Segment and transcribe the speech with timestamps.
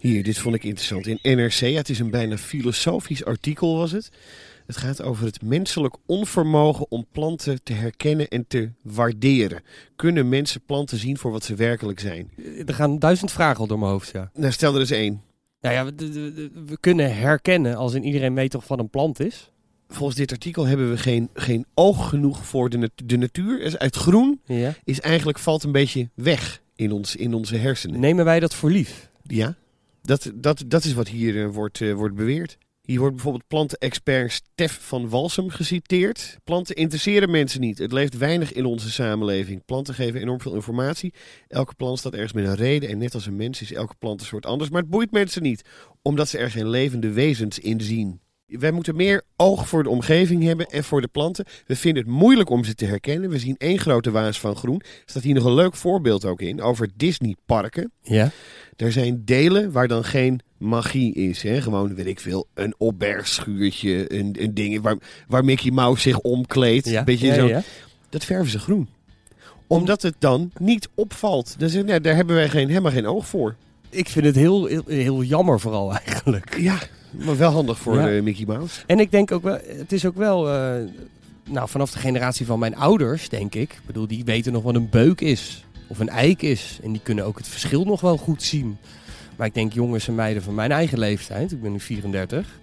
[0.00, 1.06] Hier, dit vond ik interessant.
[1.06, 4.10] In NRC, ja, het is een bijna filosofisch artikel was het.
[4.66, 9.62] Het gaat over het menselijk onvermogen om planten te herkennen en te waarderen.
[9.96, 12.30] Kunnen mensen planten zien voor wat ze werkelijk zijn?
[12.66, 14.30] Er gaan duizend vragen al door mijn hoofd, ja.
[14.34, 15.22] Nou, stel er eens één.
[15.60, 15.84] Nou ja,
[16.64, 19.50] we, kunnen herkennen als in iedereen weet toch wat een plant is.
[19.88, 23.76] Volgens dit artikel hebben we geen, geen oog genoeg voor de, nat- de natuur.
[23.78, 24.74] Het groen Ja.
[24.84, 28.00] is eigenlijk valt een beetje weg in, ons, in onze hersenen.
[28.00, 29.10] Nemen wij dat voor lief?
[29.22, 29.56] Ja,
[30.02, 32.58] dat, dat, dat is wat hier eh, wordt, eh, wordt beweerd.
[32.82, 36.38] Hier wordt bijvoorbeeld plantenexpert Stef van Walsum geciteerd.
[36.44, 37.78] Planten interesseren mensen niet.
[37.78, 39.64] Het leeft weinig in onze samenleving.
[39.64, 41.14] Planten geven enorm veel informatie.
[41.48, 42.88] Elke plant staat ergens met een reden.
[42.88, 44.70] En net als een mens is elke plant een soort anders.
[44.70, 45.62] Maar het boeit mensen niet,
[46.02, 48.20] omdat ze er geen levende wezens in zien.
[48.50, 51.44] Wij moeten meer oog voor de omgeving hebben en voor de planten.
[51.66, 53.30] We vinden het moeilijk om ze te herkennen.
[53.30, 54.80] We zien één grote waas van groen.
[54.80, 57.92] Er staat hier nog een leuk voorbeeld ook in over Disneyparken.
[58.02, 58.30] Ja.
[58.76, 61.42] Er zijn delen waar dan geen magie is.
[61.42, 61.60] Hè?
[61.62, 64.96] Gewoon, weet ik veel, een opbergschuurtje, een, een ding waar,
[65.28, 66.88] waar Mickey Mouse zich omkleedt.
[66.88, 67.04] Ja.
[67.04, 67.46] Beetje ja, zo.
[67.46, 67.62] ja.
[68.08, 68.88] Dat verven ze groen.
[69.66, 71.54] Omdat het dan niet opvalt.
[71.58, 73.56] Dus, nee, daar hebben wij geen, helemaal geen oog voor.
[73.90, 76.58] Ik vind het heel, heel, heel jammer vooral eigenlijk.
[76.58, 76.78] Ja,
[77.10, 78.10] maar wel handig voor Ja.
[78.10, 78.80] eh, Mickey Mouse.
[78.86, 80.72] En ik denk ook wel, het is ook wel, eh,
[81.48, 83.72] nou vanaf de generatie van mijn ouders denk ik.
[83.72, 85.64] Ik bedoel, die weten nog wat een beuk is.
[85.86, 86.78] Of een eik is.
[86.82, 88.76] En die kunnen ook het verschil nog wel goed zien.
[89.36, 92.58] Maar ik denk jongens en meiden van mijn eigen leeftijd, ik ben nu 34.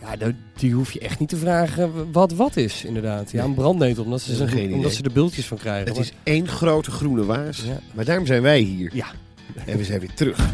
[0.00, 3.30] Ja, die- hoef je echt niet te vragen wat wat is, inderdaad.
[3.30, 4.72] Ja, een brandnetel, omdat ze, idee.
[4.74, 5.88] omdat ze er bultjes van krijgen.
[5.88, 7.62] Het is één grote groene waas.
[7.66, 7.80] Ja.
[7.94, 8.90] Maar daarom zijn wij hier.
[8.94, 9.06] Ja.
[9.66, 10.38] En we zijn weer terug.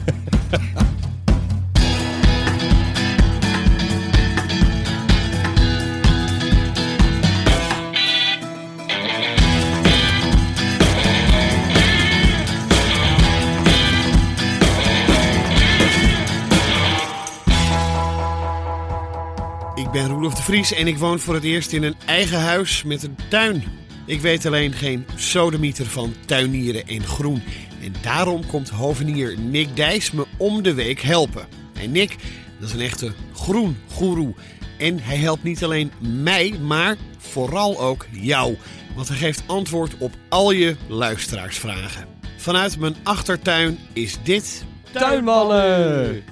[19.99, 23.03] ben Roelof de Vries en ik woon voor het eerst in een eigen huis met
[23.03, 23.63] een tuin.
[24.07, 27.43] Ik weet alleen geen sodemieter van tuinieren en groen.
[27.83, 31.47] En daarom komt hovenier Nick Dijs me om de week helpen.
[31.83, 32.17] En Nick,
[32.59, 34.35] dat is een echte groengoeroe.
[34.79, 38.57] En hij helpt niet alleen mij, maar vooral ook jou.
[38.95, 42.07] Want hij geeft antwoord op al je luisteraarsvragen.
[42.37, 44.65] Vanuit mijn achtertuin is dit...
[44.93, 46.23] Tuinmannen!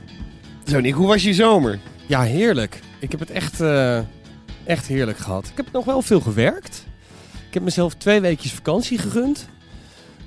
[0.66, 1.78] Zo Nick, hoe was je zomer?
[2.06, 2.81] Ja, heerlijk.
[2.99, 3.99] Ik heb het echt, eh,
[4.65, 5.47] echt heerlijk gehad.
[5.47, 6.87] Ik heb nog wel veel gewerkt.
[7.49, 9.49] Ik heb mezelf twee weekjes vakantie gegund.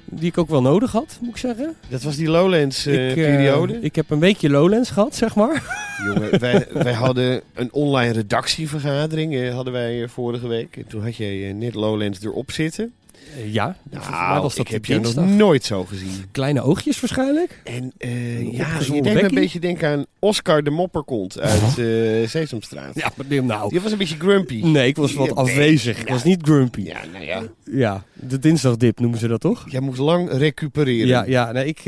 [0.06, 1.76] Die ik ook wel nodig had, moet ik zeggen.
[1.88, 3.80] Dat was die Lowlands eh, ik, eh, periode.
[3.82, 5.64] ik heb een weekje Lowlands gehad, zeg maar.
[6.06, 10.78] Jongen, wij, wij hadden een online redactievergadering hadden wij vorige week.
[10.78, 12.94] En toen had jij net Lowlands erop zitten.
[13.38, 16.26] Eh, ja, Nou, was dat ik heb je nog nooit zo gezien.
[16.32, 17.62] Kleine oogjes waarschijnlijk.
[17.64, 22.96] En Een ja, je me een beetje denken aan Oscar de Mopperkont uit eh Sesamstraat.
[22.96, 23.70] Ja, maar nou...
[23.70, 24.62] Die was een beetje grumpy.
[24.64, 26.00] Nee, ik was wat Ja, afwezig.
[26.00, 26.82] Ik was niet grumpy.
[26.82, 27.44] Ja, nou ja.
[27.64, 29.66] Ja, de dinsdagdip noemen ze dat toch?
[29.70, 31.08] Jij moest lang recupereren.
[31.08, 31.80] Ja, ja nee, ik,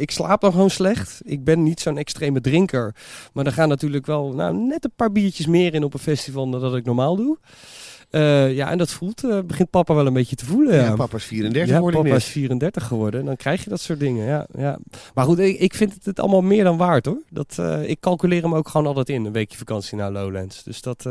[0.00, 1.20] ik slaap dan gewoon slecht.
[1.24, 2.94] Ik ben niet zo'n extreme drinker.
[3.32, 6.50] Maar er gaan natuurlijk wel nou, net een paar biertjes meer in op een festival
[6.50, 7.38] dan dat ik normaal doe.
[8.14, 10.74] Eh, ja, en dat voelt, eh, begint papa wel een beetje te voelen.
[10.74, 13.24] Ja, Ja, papa is 34 ja geworden papa is 34 geworden.
[13.24, 14.26] Dan krijg je dat soort dingen.
[14.26, 14.78] Ja, ja.
[15.14, 17.22] Maar goed, ik, ik vind het, het allemaal meer dan waard hoor.
[17.30, 20.62] Dat, eh, ik calculeer hem ook gewoon altijd in, een weekje vakantie naar Lowlands.
[20.62, 21.06] Dus dat,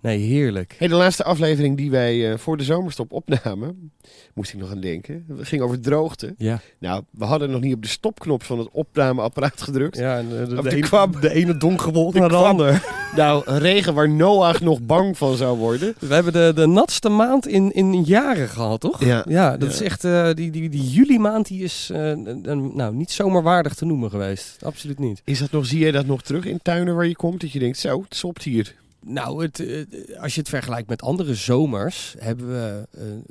[0.00, 0.74] nee, heerlijk.
[0.78, 3.92] Hey, de laatste aflevering die wij voor de zomerstop opnamen,
[4.34, 5.24] moest ik nog aan denken.
[5.36, 6.34] Het ging over droogte.
[6.36, 9.96] Ja, Nou, we hadden nog niet op de stopknop van het opnameapparaat gedrukt.
[9.98, 11.20] ja en, de, de, de ene- kwam.
[11.20, 12.44] de ene donkere wolk naar de kwam.
[12.44, 12.98] ander.
[13.16, 15.94] Nou, regen waar Noach nog bang van zou worden.
[16.24, 19.04] Hebben de, de natste maand in, in jaren gehad, toch?
[19.04, 19.24] Ja.
[19.28, 19.74] Ja, dat Ja.
[19.74, 20.04] is echt...
[20.04, 24.10] eh, die, die, die juli maand die is een- nou, niet zomaar waardig te noemen
[24.10, 24.64] geweest.
[24.64, 25.22] Absoluut niet.
[25.24, 27.40] Is dat nog, zie je dat nog terug in tuinen waar je komt?
[27.40, 28.74] Dat je denkt, zo, het sopt hier.
[29.04, 29.84] Nou, het, eh,
[30.22, 32.14] als je het vergelijkt met andere zomers...
[32.18, 32.86] hebben we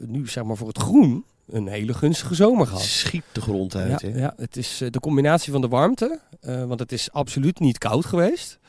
[0.05, 2.81] nu zeg maar voor het groen een hele gunstige zomer gehad.
[2.83, 6.91] Schiet de grond uit, Ja, ja, het is de combinatie van de warmte, want het
[6.91, 8.59] is absoluut niet koud geweest.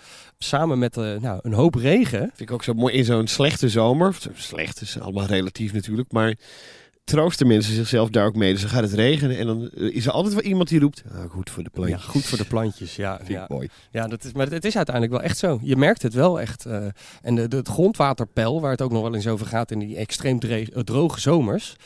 [0.45, 2.19] Samen met eh, nou, een hoop regen.
[2.21, 4.17] Vind ik ook zo mooi in zo'n slechte zomer.
[4.35, 6.35] Slecht is allemaal relatief natuurlijk, maar
[7.05, 8.53] troosten mensen zichzelf daar ook mee.
[8.53, 11.03] Dus dan gaat het regenen en dan eh, is er altijd wel iemand die roept,
[11.13, 12.05] ah, goed voor de Ja, plantjes.
[12.11, 12.97] goed voor de plantjes.
[12.97, 13.43] Ja, Vind ja.
[13.43, 13.69] ik mooi.
[13.91, 15.59] Ja, dat is, maar het is uiteindelijk wel echt zo.
[15.63, 16.67] Je merkt het wel echt.
[16.67, 16.87] eh,
[17.23, 19.97] en de, de, het grondwaterpeil, waar het ook nog wel eens over gaat in die
[19.97, 21.77] extreem eh, droge zomers,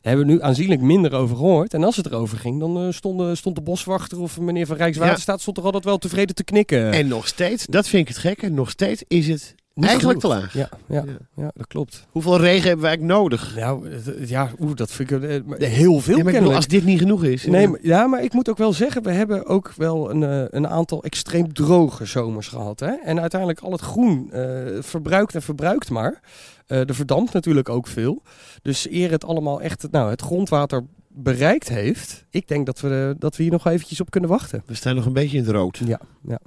[0.00, 1.74] hebben we nu aanzienlijk minder over gehoord.
[1.74, 5.40] En als het erover ging, dan eh, stond, stond de boswachter of meneer van Rijkswaterstaat
[5.40, 6.92] stond er altijd wel tevreden te knikken.
[6.92, 10.28] En nog steeds, dat vind ik het gekke, nog steeds is het Niet Eigenlijk te
[10.28, 10.54] laag.
[10.54, 11.12] Ja, ja, Ja.
[11.36, 11.50] ja.
[11.54, 12.06] dat klopt.
[12.10, 13.56] Hoeveel regen hebben we eigenlijk nodig?
[13.56, 13.88] Nou,
[14.26, 17.46] ja, oeh, dat vind ik eh, heel veel Ja, bedoel, als dit niet genoeg is.
[17.46, 20.22] Nee, eh, maar, ja, maar ik moet ook wel zeggen, we hebben ook wel een,
[20.22, 22.80] eh, een aantal extreem droge zomers gehad.
[22.80, 22.92] Hè?
[23.04, 24.42] En uiteindelijk al het groen eh,
[24.80, 26.20] verbruikt en verbruikt maar.
[26.66, 28.22] Eh er verdampt natuurlijk ook veel.
[28.62, 33.36] Dus eer het allemaal echt nou, het grondwater bereikt heeft, ik denk dat we, dat
[33.36, 34.62] we hier nog wel eventjes op kunnen wachten.
[34.66, 35.80] we staan nog een beetje in het rood.
[35.84, 36.38] Ja, ja.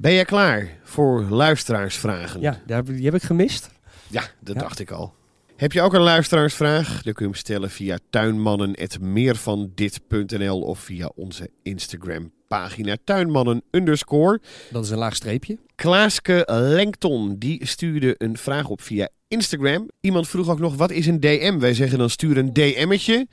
[0.00, 2.40] Ben jij klaar voor luisteraarsvragen?
[2.40, 3.70] ja daar, die heb ik gemist.
[4.10, 4.60] Ja, dat Ja.
[4.60, 5.14] dacht ik al.
[5.56, 6.86] Heb je ook een luisteraarsvraag?
[7.02, 14.40] Dan kun je hem stellen via tuinmannen.meervandit.nl of via onze Instagram pagina tuinmannen underscore.
[14.70, 15.58] Dat is een laag streepje.
[15.74, 19.88] Klaaske Lenkton, die stuurde een vraag op via Instagram.
[20.00, 21.58] Iemand vroeg ook nog, wat is een DM?
[21.58, 23.26] Wij zeggen dan stuur een DM'tje.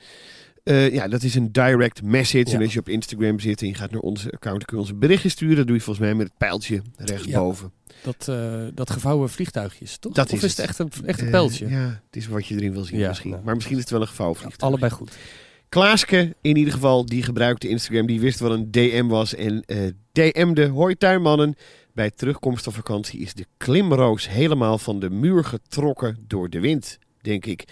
[0.66, 2.48] Eh, ja, dat is een direct message.
[2.48, 2.54] Ja.
[2.56, 4.92] En als je op Instagram zit en je gaat naar onze account, kun je ons
[4.92, 5.56] een berichtje sturen.
[5.56, 7.72] Dat doe je volgens mij met het pijltje rechtsboven.
[8.02, 10.12] Dat, eh, dat gevouwen vliegtuigjes, toch?
[10.12, 11.68] Dat of is is het echt een, echt een Eh, pijltje?
[11.68, 13.30] ja, het is wat je erin wil zien Ja, misschien.
[13.30, 13.42] nou.
[13.44, 14.70] Maar misschien is het wel een gevouwvliegtuig.
[14.70, 15.16] Allebei goed.
[15.68, 18.06] Klaaske, in ieder geval, die gebruikte Instagram.
[18.06, 19.34] Die wist wat een DM was.
[19.34, 19.64] En
[20.12, 21.54] DM'de, hoi tuinmannen.
[21.94, 26.98] Bij terugkomst van vakantie is de klimroos helemaal van de muur getrokken door de wind,
[27.26, 27.64] denk ik.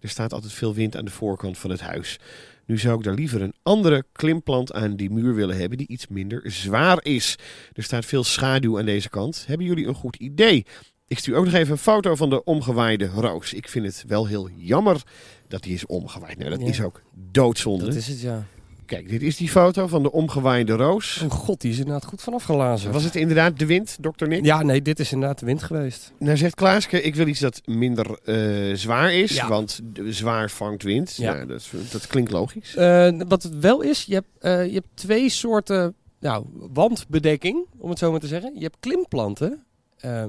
[0.00, 2.18] Er staat altijd veel wind aan de voorkant van het huis.
[2.66, 6.06] Nu zou ik daar liever een andere klimplant aan die muur willen hebben die iets
[6.08, 7.36] minder zwaar is.
[7.72, 9.44] Er staat veel schaduw aan deze kant.
[9.46, 10.66] Hebben jullie een goed idee?
[11.06, 13.52] Ik stuur ook nog even een foto van de omgewaaide roos.
[13.52, 15.02] Ik vind het wel heel jammer
[15.48, 16.38] dat die is omgewaaid.
[16.38, 16.66] Nou, dat Ja.
[16.66, 17.84] is ook doodzonde.
[17.84, 18.46] Dat is het, ja.
[18.90, 21.22] Kijk, dit is die foto van de omgewaaide roos.
[21.24, 22.92] Oh god, die is inderdaad goed vanaf gelazen.
[22.92, 24.44] Was het inderdaad de wind, dokter Nick?
[24.44, 26.12] Ja, nee, dit is inderdaad de wind geweest.
[26.18, 29.48] Nou zegt Klaaske, ik wil iets dat minder eh, zwaar is, Ja.
[29.48, 31.16] want zwaar vangt wind.
[31.16, 31.34] Ja.
[31.34, 32.76] Nou, dat, dat klinkt logisch.
[32.76, 37.90] Eh, wat het wel is, je hebt, eh, je hebt twee soorten nou, wandbedekking, om
[37.90, 38.52] het zo maar te zeggen.
[38.54, 39.64] Je hebt klimplanten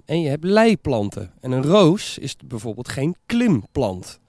[0.06, 1.31] en je hebt leiplanten.
[1.40, 4.19] En een roos is bijvoorbeeld geen klimplant.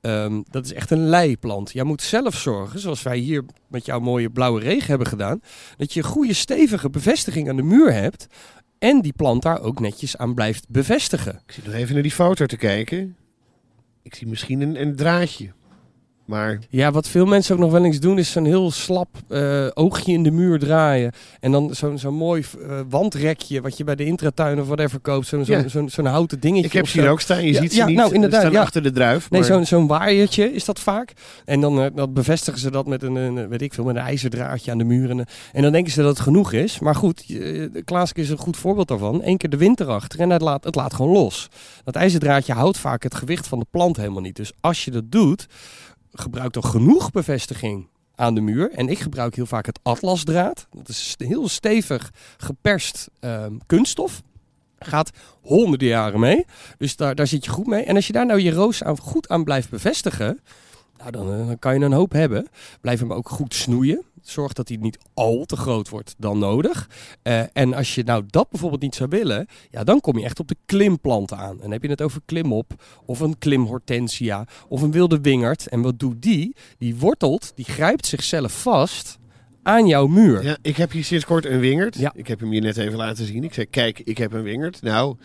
[0.00, 1.72] Ehm, dat is echt een leiplant.
[1.72, 5.42] Jij moet zelf zorgen, zoals wij hier met jouw mooie blauwe regen hebben gedaan,
[5.76, 8.26] dat je een goede stevige bevestiging aan de muur hebt
[8.78, 11.42] en die plant daar ook netjes aan blijft bevestigen.
[11.46, 13.16] Ik zit nog even naar die foto te kijken.
[14.02, 15.52] Ik zie misschien een, een draadje.
[16.30, 19.66] Maar Ja, wat veel mensen ook nog wel eens doen, is zo'n heel slap eh,
[19.74, 21.12] oogje in de muur draaien.
[21.40, 25.26] En dan zo'n zo'n mooi eh, wandrekje wat je bij de intratuin of whatever koopt.
[25.26, 25.68] Zo'n zo'n Ja.
[25.68, 26.66] zo'n zo'n houten dingetje.
[26.66, 27.44] ik heb ze hier ook staan.
[27.44, 27.96] Je Ja, ziet ze ja, niet.
[27.96, 29.30] nou, inderdaad, staan achter de druif.
[29.30, 31.12] Nee, zo'n zo'n waaiertje is dat vaak.
[31.44, 34.02] En dan, eh, dan bevestigen ze dat met een, een, weet ik veel, met een
[34.02, 35.10] ijzerdraadje aan de muur.
[35.10, 36.78] En, dan denken ze dat het genoeg is.
[36.78, 37.24] Maar goed,
[37.84, 39.20] Klaaske is een goed voorbeeld daarvan.
[39.24, 41.48] Eén keer de wind erachter en het laat, het laat gewoon los.
[41.84, 44.36] Dat ijzerdraadje houdt vaak het gewicht van de plant helemaal niet.
[44.36, 45.46] Dus als je dat doet,
[46.12, 48.70] gebruik dan genoeg bevestiging aan de muur.
[48.70, 50.66] En ik gebruik heel vaak het atlasdraad.
[50.70, 54.22] Dat is heel stevig geperst ehm, kunststof.
[54.78, 55.10] Gaat
[55.40, 56.44] honderden jaren mee.
[56.78, 57.82] Dus daar, daar zit je goed mee.
[57.82, 60.40] En als je daar nou je roos aan, goed aan blijft bevestigen,
[60.98, 62.48] nou dan, eh, dan kan je een hoop hebben.
[62.80, 64.02] Blijf hem ook goed snoeien.
[64.22, 66.88] Zorg dat hij niet al te groot wordt dan nodig.
[67.22, 70.40] Eh, en als je nou dat bijvoorbeeld niet zou willen, ja, dan kom je echt
[70.40, 71.50] op de klimplanten aan.
[71.50, 75.68] En dan heb je het over klimop, of een klimhortensia, of een wilde wingerd.
[75.68, 76.56] En wat doet die?
[76.78, 79.18] Die wortelt, die grijpt zichzelf vast
[79.62, 80.42] aan jouw muur.
[80.42, 81.98] Ja, ik heb hier sinds kort een wingerd.
[81.98, 82.12] Ja.
[82.14, 83.44] Ik heb hem je net even laten zien.
[83.44, 84.82] Ik zei, kijk, ik heb een wingerd.
[84.82, 85.16] Nou,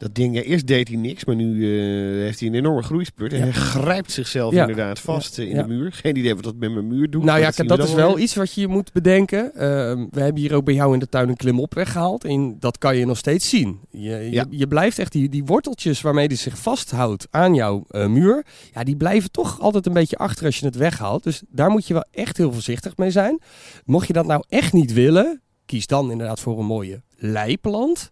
[0.00, 3.32] dat ding, ja, eerst deed hij niks, maar nu eh, heeft hij een enorme groeispurt.
[3.32, 3.44] En Ja.
[3.44, 4.60] hij grijpt zichzelf Ja.
[4.60, 5.92] inderdaad vast eh, in de muur.
[5.92, 7.24] Geen idee wat dat met mijn muur doet.
[7.24, 9.54] Nou ja, dat, we is wel iets wat je moet bedenken.
[9.54, 12.24] Ehm, we hebben hier ook bij jou in de tuin een klimop weggehaald.
[12.24, 13.78] En dat kan je nog steeds zien.
[13.90, 18.44] Je, je, blijft echt die, die worteltjes waarmee die zich vasthoudt aan jouw eh, muur.
[18.74, 21.22] Ja, die blijven toch altijd een beetje achter als je het weghaalt.
[21.24, 23.40] Dus daar moet je wel echt heel voorzichtig mee zijn.
[23.84, 28.10] Mocht je dat nou echt niet willen, kies dan inderdaad voor een mooie leiplant.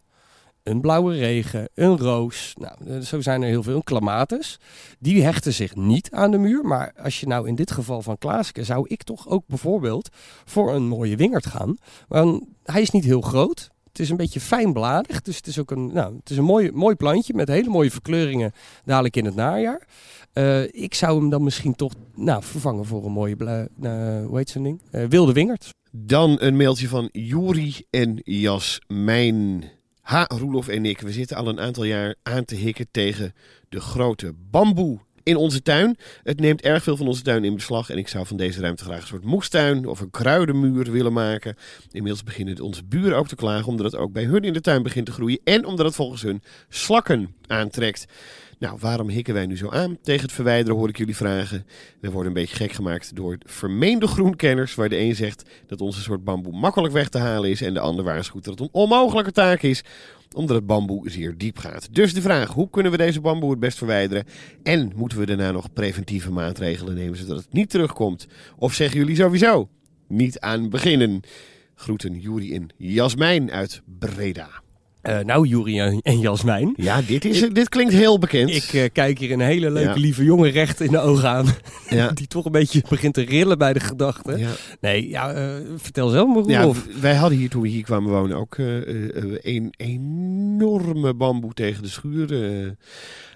[0.68, 2.54] Een blauwe regen, een roos.
[2.58, 3.82] Nou, eh, zo zijn er heel veel.
[3.82, 4.58] Een.
[4.98, 6.64] Die hechten zich niet aan de muur.
[6.64, 10.08] Maar als je nou in dit geval van Klaaske, zou ik toch ook bijvoorbeeld
[10.44, 11.76] voor een mooie wingerd gaan.
[12.08, 13.70] Want hij is niet heel groot.
[13.88, 15.22] Het is een beetje fijnbladig.
[15.22, 17.90] Dus het is ook een, nou, het is een mooi, mooi plantje met hele mooie
[17.90, 18.52] verkleuringen
[18.84, 19.86] dadelijk in het najaar.
[20.32, 24.50] Eh, ik zou hem dan misschien toch nou, vervangen voor een mooie, eh, hoe heet
[24.50, 24.82] zo'n ding?
[24.90, 25.70] Wilde wingerd.
[25.90, 29.77] Dan een mailtje van Juri en Jasmijn.
[30.08, 33.34] Ha, Roelof en ik, we zitten al een aantal jaar aan te hikken tegen
[33.68, 35.96] de grote bamboe in onze tuin.
[36.22, 38.84] Het neemt erg veel van onze tuin in beslag en ik zou van deze ruimte
[38.84, 41.56] graag een soort moestuin of een kruidenmuur willen maken.
[41.90, 44.82] Inmiddels beginnen onze buren ook te klagen omdat het ook bij hun in de tuin
[44.82, 48.06] begint te groeien en omdat het volgens hun slakken aantrekt.
[48.58, 49.98] Nou, waarom hikken wij nu zo aan?
[50.02, 51.66] Tegen het verwijderen hoor ik jullie vragen.
[52.00, 56.00] We worden een beetje gek gemaakt door vermeende groenkenners, waar de een zegt dat onze
[56.00, 59.32] soort bamboe makkelijk weg te halen is en de ander waarschuwt dat het een onmogelijke
[59.32, 59.84] taak is
[60.34, 61.88] omdat het bamboe zeer diep gaat.
[61.94, 64.24] Dus de vraag, hoe kunnen we deze bamboe het best verwijderen?
[64.62, 68.26] En moeten we daarna nog preventieve maatregelen nemen zodat het niet terugkomt?
[68.56, 69.68] Of zeggen jullie sowieso,
[70.08, 71.20] niet aan beginnen?
[71.74, 74.48] Groeten Juri en Jasmijn uit Breda.
[75.08, 76.72] Uh, nou, Juri en, en Jasmijn.
[76.76, 78.50] Ja, dit, is, dit klinkt heel bekend.
[78.50, 80.00] Ik uh, kijk hier een hele leuke, ja.
[80.00, 81.46] lieve jongen recht in de ogen aan.
[81.88, 82.10] Ja.
[82.18, 84.38] Die toch een beetje begint te rillen bij de gedachte.
[84.38, 84.50] Ja.
[84.80, 86.86] Nee, ja, uh, vertel zelf maar of.
[87.00, 92.76] Wij hadden hier toen we hier kwamen wonen ook een enorme bamboe tegen de schuur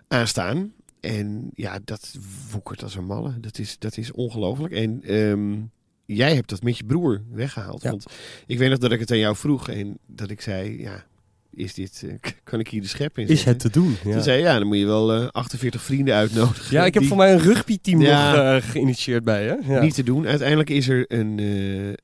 [0.09, 0.73] aanstaan.
[1.01, 2.15] En ja, dat
[2.53, 3.41] woekert als een malle.
[3.41, 4.73] Dat is, dat is ongelooflijk.
[4.73, 5.15] En...
[5.15, 5.71] Um,
[6.07, 7.83] jij hebt dat met je broer weggehaald.
[7.83, 8.07] Want
[8.47, 11.05] ik weet nog dat ik het aan jou vroeg en dat ik zei, ja,
[11.55, 12.13] is dit, uh,
[12.45, 13.97] kan ik hier de schep in Is het te doen?
[14.05, 14.13] Ja.
[14.13, 16.77] Toen zei ja, dan moet je wel uh, 48 vrienden uitnodigen.
[16.77, 17.09] Ja, ik heb die...
[17.09, 19.59] voor mij een rugbyteam ja, nog uh, geïnitieerd bij.
[19.63, 19.81] Ja.
[19.81, 20.27] Niet te doen.
[20.27, 21.39] Uiteindelijk is er een,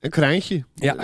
[0.00, 0.64] een kraantje.
[0.74, 0.96] Ja.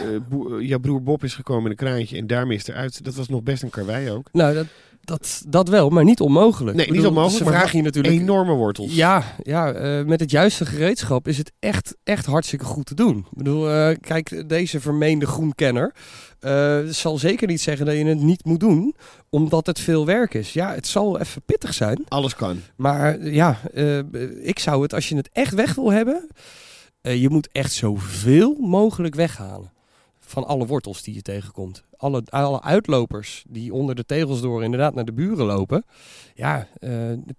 [0.61, 3.05] jouw broer Bob is gekomen in een kraantje en daarmee is eruit.
[3.05, 4.29] Dat was nog best een karwei ook.
[4.33, 4.67] Nou, dat,
[5.05, 6.77] dat, dat wel, maar niet onmogelijk.
[6.77, 7.45] Nee, niet onmogelijk.
[7.45, 8.95] Ze vragen je natuurlijk enorme wortels.
[8.95, 13.19] Ja, ja uh, met het juiste gereedschap is het echt, echt hartstikke goed te doen.
[13.19, 15.95] Ik bedoel, uh, kijk, deze vermeende groenkenner
[16.41, 18.95] uh, zal zeker niet zeggen dat je het niet moet doen,
[19.31, 20.53] omdat het veel werk is.
[20.53, 22.05] Ja, het zal even pittig zijn.
[22.09, 22.61] Alles kan.
[22.77, 23.61] Maar ja,
[24.43, 26.29] ik zou het, als je het echt weg wil hebben,
[27.01, 29.73] je moet echt zoveel mogelijk weghalen
[30.21, 31.85] van alle wortels die je tegenkomt.
[32.05, 35.85] Alle, alle uitlopers die onder de tegels door inderdaad naar de buren lopen.
[36.35, 36.91] Ja, uh,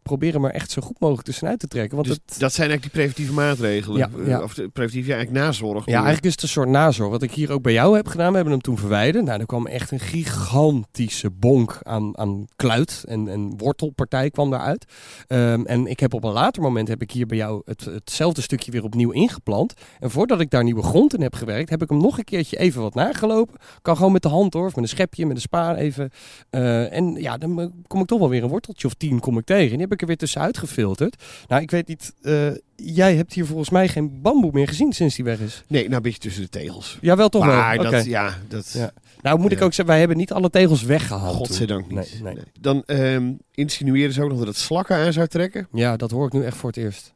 [0.04, 1.96] proberen maar echt zo goed mogelijk tussenuit te trekken.
[1.96, 2.40] Want dus het...
[2.40, 3.98] dat zijn eigenlijk die preventieve maatregelen.
[3.98, 4.42] Ja, ja.
[4.42, 5.86] Of de preventieve ja, eigenlijk nazorg.
[5.86, 7.10] Ja, eigenlijk is het een soort nazorg.
[7.10, 8.30] Wat ik hier ook bij jou heb gedaan.
[8.30, 9.26] We hebben hem toen verwijderd.
[9.26, 14.86] Nou, er kwam echt een gigantische bonk aan, aan kluit en, en wortelpartij kwam daaruit.
[15.28, 18.42] Um, en ik heb op een later moment heb ik hier bij jou het, hetzelfde
[18.42, 19.74] stukje weer opnieuw ingeplant.
[20.00, 22.58] En voordat ik daar nieuwe grond in heb gewerkt, heb ik hem nog een keertje
[22.58, 23.60] even wat nagelopen.
[23.82, 26.12] Kan gewoon met de hand hoor, of met een schepje, met een spaar even.
[26.52, 29.46] Uh, en ja, dan kom ik toch wel weer een worteltje of tien kom ik
[29.46, 29.64] tegen.
[29.64, 31.24] En die heb ik er weer tussenuit gefilterd.
[31.48, 35.16] Nou, ik weet niet, uh, jij hebt hier volgens mij geen bamboe meer gezien sinds
[35.16, 35.64] die weg is.
[35.68, 36.98] Nee, nou een beetje tussen de tegels.
[37.02, 37.92] Ja, wel toch maar wel.
[37.92, 38.72] Dat, ja, dat...
[38.72, 38.92] Ja.
[39.22, 41.36] Nou moet ik ook zeggen, wij hebben niet alle tegels weggehaald.
[41.36, 41.96] Godzijdank niet.
[41.96, 42.34] Nee, nee.
[42.34, 42.44] Nee.
[42.60, 45.68] Dan um, insinueren ze ook nog dat het slakken aan zou trekken.
[45.72, 47.14] Ja, dat hoor ik nu echt voor het eerst.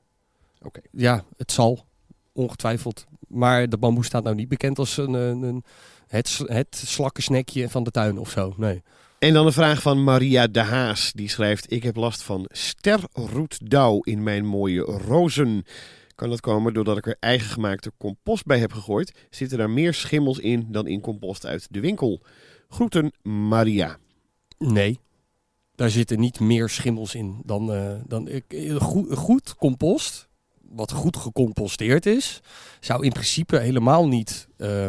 [0.57, 0.67] Oké.
[0.67, 0.83] Okay.
[0.91, 1.85] Ja, het zal.
[2.33, 3.05] Ongetwijfeld.
[3.27, 5.63] Maar de bamboe staat nou niet bekend als een, een, een
[6.09, 8.53] het, het slakkensnekje van de tuin of zo.
[8.57, 8.81] Nee.
[9.19, 11.11] En dan een vraag van Maria de Haas.
[11.13, 15.63] Die schrijft: Ik heb last van sterroetdauw in mijn mooie rozen.
[16.15, 19.27] Kan dat komen doordat ik er eigen gemaakte compost bij heb gegooid?
[19.29, 22.21] Zitten daar meer schimmels in dan in compost uit de winkel?
[22.69, 23.97] Groeten, Maria.
[24.57, 24.99] Nee,
[25.75, 30.27] daar zitten niet meer schimmels in dan, uh, dan uh, goed, goed compost.
[30.61, 32.41] Wat goed gecomposteerd is,
[32.79, 34.87] zou in principe helemaal niet uh,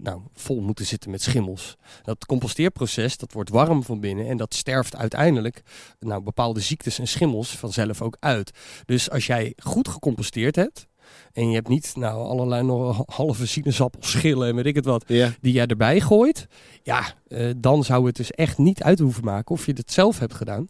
[0.00, 1.76] nou, vol moeten zitten met schimmels.
[2.02, 5.62] Dat composteerproces, dat wordt warm van binnen en dat sterft uiteindelijk
[5.98, 8.50] nou, bepaalde ziektes en schimmels vanzelf ook uit.
[8.84, 10.86] Dus als jij goed gecomposteerd hebt,
[11.32, 15.32] en je hebt niet nou, allerlei nog halve sinaasappelschillen en weet ik het wat, ja.
[15.40, 16.46] die jij erbij gooit.
[16.82, 20.18] Ja, uh, dan zou het dus echt niet uit hoeven maken of je het zelf
[20.18, 20.68] hebt gedaan.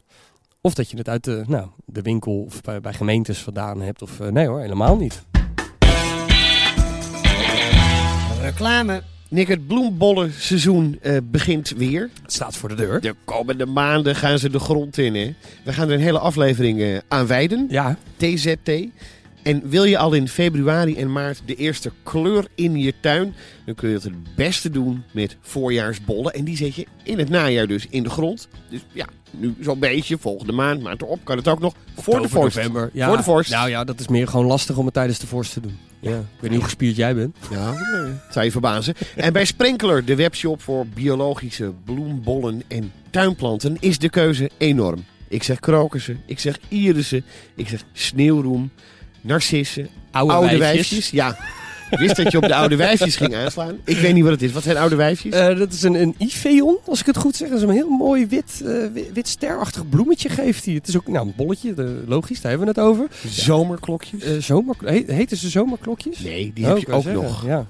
[0.61, 4.03] Of dat je het uit de, nou, de winkel of bij, bij gemeentes vandaan hebt.
[4.03, 5.23] Of uh, nee hoor, helemaal niet.
[8.41, 9.03] Reclame.
[9.31, 12.11] Nick, het bloembollenseizoen uh, begint weer.
[12.23, 13.01] Het staat voor de deur.
[13.01, 15.15] De komende maanden gaan ze de grond in.
[15.15, 15.35] Hè?
[15.65, 17.67] We gaan er een hele aflevering uh, aan wijden.
[17.71, 17.97] Ja.
[18.17, 18.71] TZT.
[19.43, 23.75] En wil je al in februari en maart de eerste kleur in je tuin, dan
[23.75, 26.33] kun je het het beste doen met voorjaarsbollen.
[26.33, 28.49] En die zet je in het najaar dus in de grond.
[28.71, 32.29] Dus ja, nu zo'n beetje, volgende maand, maand erop kan het ook nog voor de
[32.29, 32.57] vorst.
[32.57, 32.91] November.
[32.93, 33.51] Ja, voor de vorst.
[33.51, 35.79] Nou ja, dat is meer gewoon lastig om het tijdens de vorst te doen.
[36.01, 36.19] Ja.
[36.19, 37.37] Ik weet niet hoe gespierd jij bent.
[37.51, 37.75] Ja,
[38.31, 38.95] zou je verbazen.
[39.17, 45.05] en bij Sprinkler, de webshop voor biologische bloembollen en tuinplanten, is de keuze enorm.
[45.29, 47.25] Ik zeg krokussen, ik zeg irissen,
[47.55, 48.71] ik zeg sneeuwroem,
[49.21, 50.91] narcissen, oude, oude wijfjes.
[50.91, 51.11] wijfjes.
[51.11, 51.39] Ja,
[51.91, 53.77] wist dat je op de oude wijfjes ging aanslaan.
[53.85, 54.53] Ik weet niet wat het is.
[54.53, 55.35] Wat zijn oude wijfjes?
[55.35, 57.49] Uh, dat is een, een Iveon, als ik het goed zeg.
[57.49, 60.75] Dat is een heel mooi wit, uh, wit, wit, sterachtig bloemetje geeft hij.
[60.75, 63.07] Het is ook nou, een bolletje, de, logisch, daar hebben we het over.
[63.29, 64.25] Zomerklokjes?
[64.25, 66.19] Uh, zomer, he, heten ze zomerklokjes?
[66.19, 67.23] Nee, die oh, heb je ook zeggen.
[67.23, 67.47] nog.
[67.47, 67.67] Ja.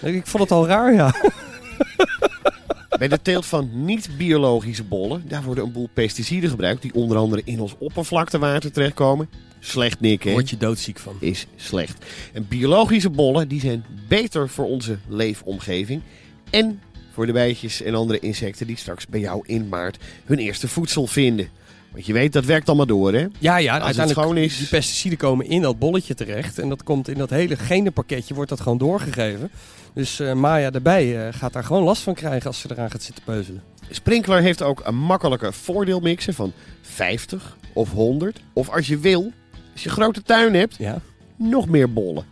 [0.00, 1.14] Ik vond het al raar, ja.
[2.98, 7.42] Bij de teelt van niet-biologische bollen, daar worden een boel pesticiden gebruikt die onder andere
[7.44, 9.28] in ons oppervlaktewater terechtkomen.
[9.64, 10.30] Slecht, Nick, hè?
[10.32, 11.16] Word je doodziek van.
[11.20, 12.04] Is slecht.
[12.32, 16.02] En biologische bollen, die zijn beter voor onze leefomgeving.
[16.50, 16.80] En
[17.12, 21.06] voor de bijtjes en andere insecten die straks bij jou in maart hun eerste voedsel
[21.06, 21.48] vinden.
[21.92, 23.26] Want je weet, dat werkt allemaal door, hè?
[23.38, 26.58] Ja, ja, het uiteindelijk schoon is- die pesticiden komen in dat bolletje terecht.
[26.58, 29.50] En dat komt in dat hele genenpakketje, wordt dat gewoon doorgegeven.
[29.94, 33.02] Dus eh, Maya erbij eh, gaat daar gewoon last van krijgen als ze eraan gaat
[33.02, 33.62] zitten peuzelen.
[33.90, 36.52] Sprinkler heeft ook een makkelijke voordeelmixen van
[36.82, 38.40] 50 of 100.
[38.52, 39.32] Of als je wil,
[39.72, 41.00] als je een grote tuin hebt, Ja.
[41.36, 42.24] nog meer bollen.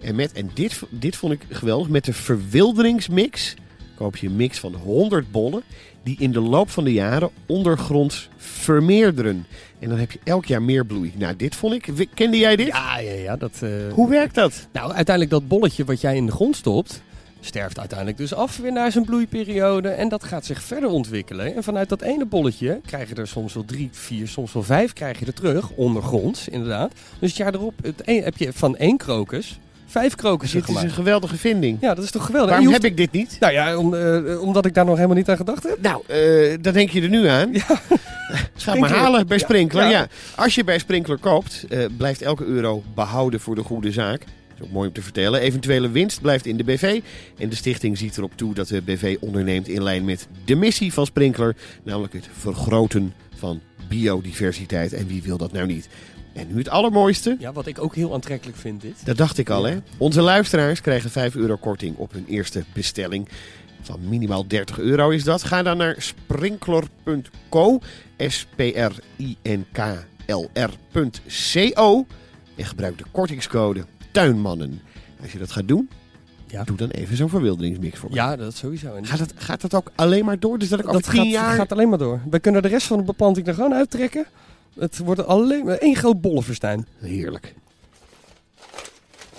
[0.00, 1.88] En, met, en dit, dit vond ik geweldig.
[1.88, 3.54] Met de verwilderingsmix
[3.94, 5.62] koop je een mix van 100 bollen.
[6.02, 9.46] Die in de loop van de jaren ondergronds vermeerderen.
[9.78, 11.12] En dan heb je elk jaar meer bloei.
[11.16, 12.08] Nou, dit vond ik.
[12.14, 12.66] Kende jij dit?
[12.66, 13.36] Ja, ja, ja.
[13.36, 14.66] Dat, eh, Hoe werkt dat?
[14.72, 17.02] Nou, uiteindelijk dat bolletje wat jij in de grond stopt,
[17.40, 19.88] sterft uiteindelijk dus af weer naar zijn bloeiperiode.
[19.88, 21.54] En dat gaat zich verder ontwikkelen.
[21.56, 24.92] En vanuit dat ene bolletje krijg je er soms wel drie, vier, soms wel vijf
[24.92, 25.70] krijg je er terug.
[25.70, 26.92] Ondergronds, inderdaad.
[27.18, 30.74] Dus het jaar erop het een- heb je van één krokus vijf krokussen Dit is
[30.74, 30.90] gemaakt.
[30.90, 31.78] een geweldige vinding.
[31.80, 32.50] Ja, dat is toch geweldig.
[32.50, 33.36] Waarom heb ik dit niet?
[33.40, 35.78] Nou ja, om, eh, omdat ik daar nog helemaal niet aan gedacht heb.
[35.82, 37.52] Nou, eh dan denk je er nu aan.
[37.52, 37.64] Ja.
[38.56, 39.82] Ga maar halen bij Sprinkler.
[39.82, 39.90] Ja.
[39.90, 40.06] ja.
[40.36, 44.24] Als je bij Sprinkler koopt, eh, blijft elke euro behouden voor de goede zaak.
[44.56, 45.40] Dat is ook mooi om te vertellen.
[45.40, 47.00] Eventuele winst blijft in de BV.
[47.38, 50.92] En de stichting ziet erop toe dat de BV onderneemt in lijn met de missie
[50.92, 51.56] van Sprinkler.
[51.82, 54.92] Namelijk het vergroten van biodiversiteit.
[54.92, 55.88] En wie wil dat nou niet?
[56.32, 57.36] En nu het allermooiste.
[57.38, 59.06] Ja, wat ik ook heel aantrekkelijk vind dit.
[59.06, 59.76] Dat dacht ik al, hè?
[59.98, 63.28] Onze luisteraars krijgen 5 euro korting op hun eerste bestelling.
[63.80, 65.42] Van minimaal 30 euro is dat.
[65.42, 67.78] Ga dan naar sprinkler.co.
[68.18, 68.86] S-P-R-I-N-K-L-R.co.
[72.56, 73.84] En gebruik de kortingscode
[74.22, 74.80] TUINMANNEN.
[75.22, 75.88] Als je dat gaat doen,
[76.46, 76.64] Ja.
[76.64, 78.14] doe dan even zo'n verwilderingsmix voor me.
[78.14, 78.94] Ja, dat sowieso.
[78.94, 80.58] En Gaat, dat, gaat dat ook alleen maar door?
[80.58, 81.54] Dus dat ik over dat 10 gaat, jaar...
[81.54, 82.20] gaat alleen maar door.
[82.30, 84.26] We kunnen de rest van de beplanting er gewoon uittrekken.
[84.78, 86.86] Het wordt alleen maar één groot bollenverstijn.
[86.98, 87.54] Heerlijk.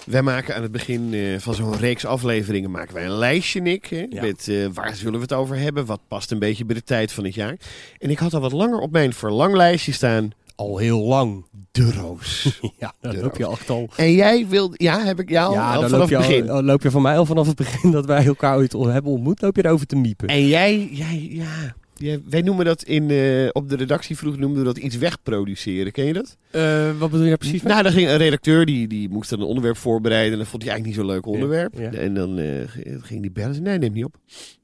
[0.05, 3.85] Wij maken aan het begin eh, van zo'n reeks afleveringen maken wij een lijstje, Nick.
[3.85, 4.21] Hè, Ja.
[4.21, 5.85] Met eh, waar zullen we het over hebben?
[5.85, 7.55] Wat past een beetje bij de tijd van het jaar?
[7.99, 10.31] En ik had al wat langer op mijn verlanglijstje staan.
[10.57, 11.45] Al heel lang.
[11.71, 12.59] De roos.
[12.79, 13.89] Ja, De loop je echt al.
[13.95, 14.75] en jij wilde...
[14.77, 16.49] Ja, heb ik jou ja, al dan vanaf loop je, het begin.
[16.49, 19.41] al, loop je van mij al vanaf het begin dat wij elkaar ooit hebben ontmoet,
[19.41, 20.27] loop je erover te miepen.
[20.27, 21.75] En jij, jij ja...
[21.97, 25.91] jij- wij noemen dat in, eh, op de redactie vroeger noemden we dat iets wegproduceren.
[25.91, 26.37] Ken je dat?
[26.51, 27.71] Eh, wat bedoel je daar precies mee?
[27.71, 30.31] Nou, dan ging een redacteur, die, die moest dan een onderwerp voorbereiden.
[30.33, 31.73] En dat vond hij eigenlijk niet zo'n leuk onderwerp.
[31.79, 31.91] ja.
[31.99, 32.45] En dan eh,
[33.01, 33.63] ging die bellen.
[33.63, 34.15] Nee, neem niet op.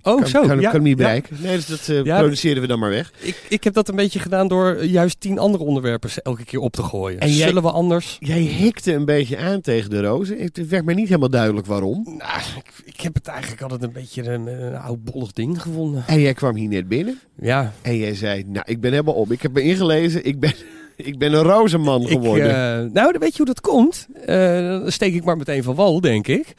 [0.01, 0.41] oh, kan, zo.
[0.47, 1.37] kan, ja, kan hem niet bereiken.
[1.41, 3.11] Nee, dus dat eh, Ja, produceren we dan maar weg.
[3.19, 6.73] Ik, ik heb dat een beetje gedaan door juist tien andere onderwerpen elke keer op
[6.73, 7.19] te gooien.
[7.19, 8.17] En jij- Zullen we anders?
[8.19, 10.37] Jij hikte een beetje aan tegen de rozen.
[10.41, 12.03] Het werd mij niet helemaal duidelijk waarom.
[12.03, 16.03] Nou, ik, ik heb het eigenlijk altijd een beetje een, een oud bollig ding gevonden.
[16.07, 17.19] En jij kwam hier net binnen.
[17.41, 19.31] Ja, En jij zei, nou, ik ben helemaal op.
[19.31, 20.25] Ik heb me ingelezen.
[20.25, 20.53] Ik ben,
[21.09, 22.49] ik ben een rozenman ik, geworden.
[22.49, 24.07] eh, nou, dan weet je hoe dat komt?
[24.25, 26.53] Eh, dan steek ik maar meteen van wal, denk ik.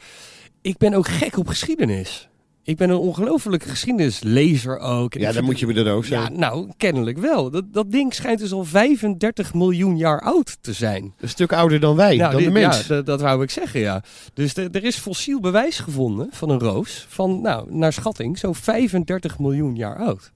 [0.61, 2.29] Ik ben ook gek op geschiedenis.
[2.63, 5.13] Ik ben een ongelofelijke geschiedenislezer ook.
[5.13, 6.21] Ja, ik dan moet je bij de roos zijn.
[6.21, 7.49] Ja, nou, kennelijk wel.
[7.49, 11.13] Dat, dat ding schijnt dus al 35 miljoen jaar oud te zijn.
[11.19, 12.87] Een stuk ouder dan wij, Nou, dan de mens.
[12.87, 14.03] Ja, dat wou ik zeggen, ja.
[14.33, 18.55] Dus de- er is fossiel bewijs gevonden van een roos van, nou, naar schatting, zo'n
[18.55, 20.31] 35 miljoen jaar oud.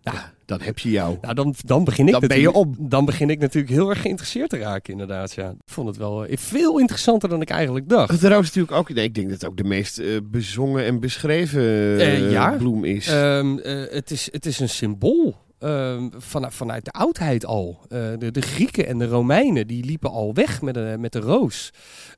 [0.00, 1.16] Ja, dan heb je jou.
[1.20, 4.00] Nou, dan, dan begin ik Dan ben je natuurlijk- Dan begin ik natuurlijk heel erg
[4.00, 5.48] geïnteresseerd te raken, inderdaad, ja.
[5.50, 8.12] Ik vond het wel eh, veel interessanter dan ik eigenlijk dacht.
[8.12, 8.92] Is natuurlijk ook...
[8.94, 12.50] Nee, ik denk dat het ook de meest eh, bezongen en beschreven eh, ja.
[12.50, 13.06] bloem is.
[13.06, 15.36] Ehm, eh, het, is, het is een symbool.
[15.60, 17.80] Ehm, vanuit, vanuit de oudheid al.
[17.88, 21.18] Eh, de, de Grieken en de Romeinen die liepen al weg met de, met de
[21.20, 21.70] roos.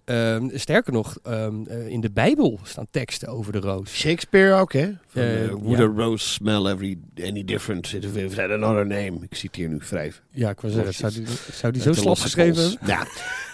[0.05, 3.90] Ehm, sterker nog, ehm, eh, in de Bijbel staan teksten over de roos.
[3.92, 4.90] Shakespeare ook, hè?
[5.07, 5.85] Van, Eh, Would ja.
[5.85, 9.12] a rose smell every, any different if it had another name?
[9.28, 10.12] Ik citeer nu vrij.
[10.31, 12.78] Ja, ik wou zeggen, zou die, zou die zo slap geschreven hebben?
[12.88, 13.07] Ja.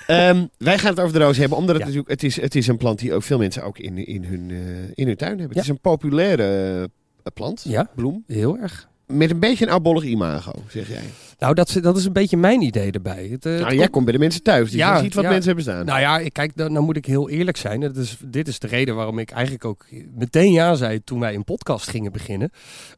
[0.06, 1.84] Ehm, wij gaan het over de roos hebben, omdat het Ja.
[1.86, 4.50] natuurlijk, het is, het is een plant die ook veel mensen ook in, in, hun,
[4.50, 4.58] eh,
[4.94, 5.48] in hun tuin hebben.
[5.48, 5.54] Ja.
[5.54, 6.90] Het is een populaire
[7.34, 8.88] plant, Ja, bloem, heel erg.
[9.12, 11.02] Met een beetje een oudbollig imago, zeg jij.
[11.38, 13.26] Nou, dat, is- dat is een beetje mijn idee erbij.
[13.30, 15.14] Het, eh, het nou, jij komt- komt bij de mensen thuis, dus Ja, je ziet
[15.14, 15.30] wat ja.
[15.30, 15.84] mensen hebben staan.
[15.86, 17.80] Nou ja, ik- kijk, dan, dan moet ik heel eerlijk zijn.
[17.80, 21.34] Dat is, dit is de reden waarom ik eigenlijk ook meteen ja zei toen wij
[21.34, 22.50] een podcast gingen beginnen.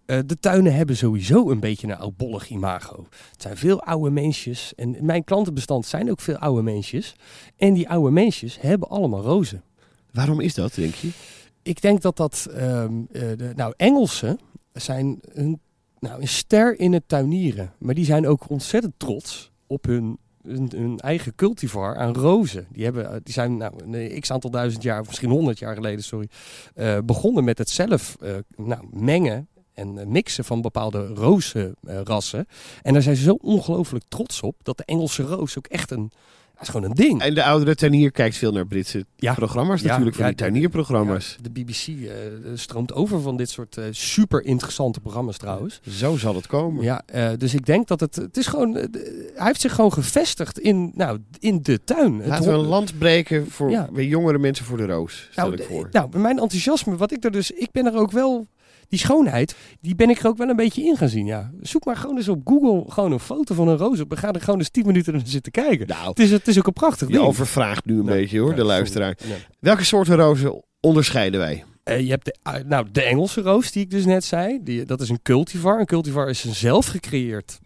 [0.06, 3.06] Eh, de tuinen hebben sowieso een beetje een oudbollig imago.
[3.32, 4.72] Het zijn veel oude mensjes.
[4.76, 7.14] En mijn klantenbestand zijn ook veel oude mensjes.
[7.56, 9.62] En die oude mensjes hebben allemaal rozen.
[10.12, 11.08] Waarom is dat, denk je?
[11.62, 12.46] Ik denk dat dat...
[12.54, 14.38] ehm, eh, de, nou, Engelsen
[14.72, 15.60] zijn een,
[16.00, 17.72] nou, een ster in het tuinieren.
[17.78, 22.66] Maar die zijn ook ontzettend trots op hun, hun, eigen cultivar aan rozen.
[22.72, 25.74] Die, hebben, eh, die zijn nou, een x aantal duizend jaar, of misschien honderd jaar
[25.74, 26.28] geleden, sorry,
[26.74, 32.46] eh, begonnen met het zelf eh, nou, mengen en mixen van bepaalde rozenrassen.
[32.82, 36.10] en daar zijn ze zo ongelooflijk trots op dat de Engelse roos ook echt een
[36.60, 37.20] Dat is gewoon een ding.
[37.20, 39.34] En de oudere tuinier kijkt veel naar Britse Ja.
[39.34, 41.36] programma's Ja, natuurlijk, van ja, die de- tuinierprogramma's.
[41.42, 42.14] De BBC eh,
[42.54, 45.80] stroomt over van dit soort eh, super interessante programma's trouwens.
[45.88, 46.84] Zo zal het komen.
[46.84, 48.88] Ja, eh, dus ik denk dat het, het is gewoon, hij
[49.34, 52.18] heeft zich gewoon gevestigd in, nou, in de tuin.
[52.18, 53.70] Het Laten we ho- een land breken voor
[54.02, 55.88] jongere mensen voor de roos, stel nou, ik voor.
[55.92, 58.46] nou, mijn enthousiasme, wat ik er dus, ik ben er ook wel,
[58.90, 61.26] die schoonheid, die ben ik er ook wel een beetje in gaan zien.
[61.26, 61.50] Ja.
[61.60, 64.10] Zoek maar gewoon eens op Google gewoon een foto van een roos op.
[64.10, 65.86] We gaan er gewoon eens 10 minuten naar zitten kijken.
[65.86, 67.26] nou, Het is, het is ook een prachtig je ding.
[67.26, 69.18] overvraagt nu een beetje hoor, de luisteraar.
[69.60, 71.64] Welke soorten rozen onderscheiden wij?
[71.84, 74.58] Eh, je hebt de, ah, nou, de Engelse roos die ik dus net zei.
[74.62, 75.80] Die, dat is een cultivar.
[75.80, 77.58] Een cultivar is een zelf gecreëerd,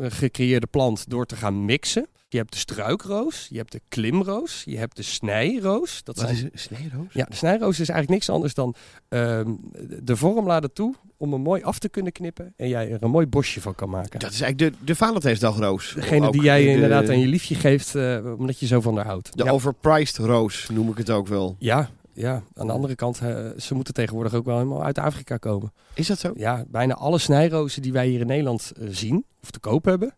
[0.00, 2.06] eh, gecreëerde plant door te gaan mixen.
[2.32, 6.04] Je hebt de struikroos, je hebt de klimroos, je hebt de snijroos.
[6.04, 7.12] Dat Wat zijn, is een sneeroos?
[7.12, 8.74] Ja, de snijroos is eigenlijk niks anders dan
[9.08, 9.54] ehm,
[10.02, 13.10] de vorm laten toe om hem mooi af te kunnen knippen en jij er een
[13.10, 14.20] mooi bosje van kan maken.
[14.20, 15.92] Dat is eigenlijk de, de Valentijnsdagroos.
[15.94, 19.06] Degene die jij de- inderdaad aan je liefje geeft, eh, omdat je zo van haar
[19.06, 19.36] houdt.
[19.36, 19.50] De ja.
[19.50, 21.56] overpriced roos noem ik het ook wel.
[21.58, 25.36] ja, ja, aan de andere kant, eh, ze moeten tegenwoordig ook wel helemaal uit Afrika
[25.36, 25.72] komen.
[25.94, 26.32] Is dat zo?
[26.36, 30.14] Ja, bijna alle snijrozen die wij hier in Nederland eh, zien, of te koop hebben,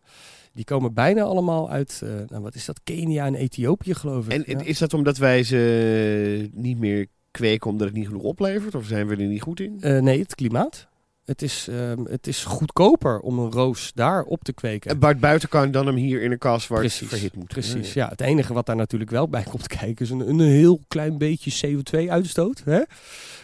[0.55, 4.47] die komen bijna allemaal uit, eh, nou, wat is dat, Kenia en Ethiopië geloof ik.
[4.47, 4.65] En ja.
[4.65, 8.75] is dat omdat wij ze niet meer kweken omdat het niet genoeg oplevert?
[8.75, 9.77] Of zijn we er niet goed in?
[9.79, 10.87] Eh, nee, het klimaat.
[11.25, 14.91] Het is, ehm, het is goedkoper om een roos daar op te kweken.
[15.01, 17.47] En buiten kan dan hem hier in een kas waar Precies, het verhit moet.
[17.47, 18.07] Precies, ja.
[18.09, 21.67] Het enige wat daar natuurlijk wel bij komt kijken is een, een heel klein beetje
[21.67, 22.61] CO2-uitstoot.
[22.65, 22.81] Hè?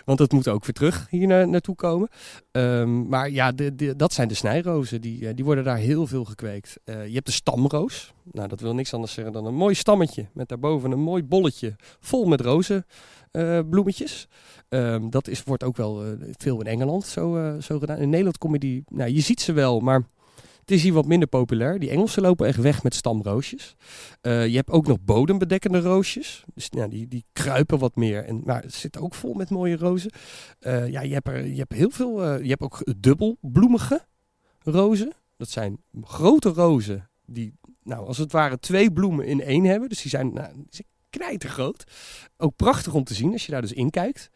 [0.06, 2.10] Want dat moet ook weer terug hier na- naartoe komen.
[2.52, 5.02] Ehm, maar ja, de, de- dat zijn de snijrozen.
[5.02, 6.78] Die, eh, die worden daar heel veel gekweekt.
[6.84, 8.14] Eh, je hebt de stamroos.
[8.32, 10.26] Nou, dat wil niks anders zeggen dan een mooi stammetje.
[10.34, 12.42] Met daarboven een mooi bolletje vol met
[13.32, 14.28] rozenbloemetjes.
[14.70, 17.98] Ehm, dat is, wordt ook wel eh, veel in Engeland zo, eh, zo gedaan.
[17.98, 18.84] In Nederland kom je die...
[18.88, 20.04] Nou, je ziet ze wel, maar...
[20.62, 21.80] Het is hier wat minder populair.
[21.80, 23.76] Die Engelsen lopen echt weg met stamroosjes.
[24.22, 26.44] Eh, je hebt ook nog bodembedekkende roosjes.
[26.54, 28.26] Dus ja, die, die kruipen wat meer.
[28.26, 30.12] En, maar het zit ook vol met mooie rozen.
[30.60, 32.24] Eh, ja, je hebt, er, je hebt heel veel.
[32.24, 34.06] eh, je hebt ook dubbelbloemige
[34.60, 35.12] rozen.
[35.38, 39.90] Dat zijn grote rozen die, nou, als het ware twee bloemen in één hebben.
[39.90, 41.84] Dus die zijn, nou, die zijn knijtergroot.
[42.38, 44.30] Ook prachtig om te zien als je daar dus in kijkt.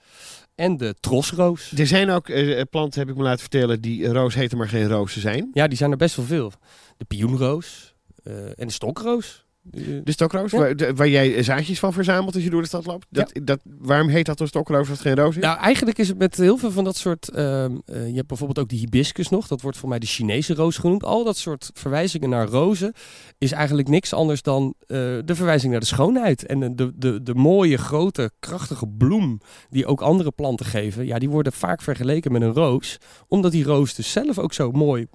[0.56, 1.72] En de trosroos.
[1.72, 4.88] Er zijn ook eh, planten, heb ik me laten vertellen, die roos heten maar geen
[4.88, 5.50] rozen zijn.
[5.54, 6.52] Ja, die zijn er best wel veel.
[6.98, 9.45] De pioenroos eh, en de stokroos.
[9.72, 10.94] Eh, De stokroos, Ja.
[10.94, 13.06] waar, jij zaadjes van verzamelt als je door de stad loopt.
[13.10, 15.42] Dat, dat, waarom heet dat een stokroos als het geen roos is?
[15.42, 17.30] Nou, eigenlijk is het met heel veel van dat soort.
[17.30, 19.48] ehm, eh, je hebt bijvoorbeeld ook die hibiscus nog.
[19.48, 21.04] Dat wordt voor mij de Chinese roos genoemd.
[21.04, 22.94] Al dat soort verwijzingen naar rozen
[23.38, 26.46] is eigenlijk niks anders dan eh, de verwijzing naar de schoonheid.
[26.46, 31.06] En de, de, de, de mooie, grote, krachtige bloem die ook andere planten geven.
[31.06, 32.98] Ja, die worden vaak vergeleken met een roos.
[33.28, 35.08] Omdat die roos dus zelf ook zo mooi.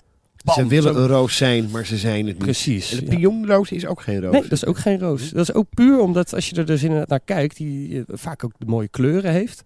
[0.55, 2.44] Ze willen zo- een roos zijn, maar ze zijn het niet.
[2.44, 2.92] Precies.
[2.98, 4.33] En de pionroos is ook geen roos.
[4.33, 5.31] Nee, dat is ook geen roos.
[5.31, 8.44] Dat is ook puur omdat als je er dus inderdaad naar kijkt, die eh, vaak
[8.44, 9.62] ook mooie kleuren heeft.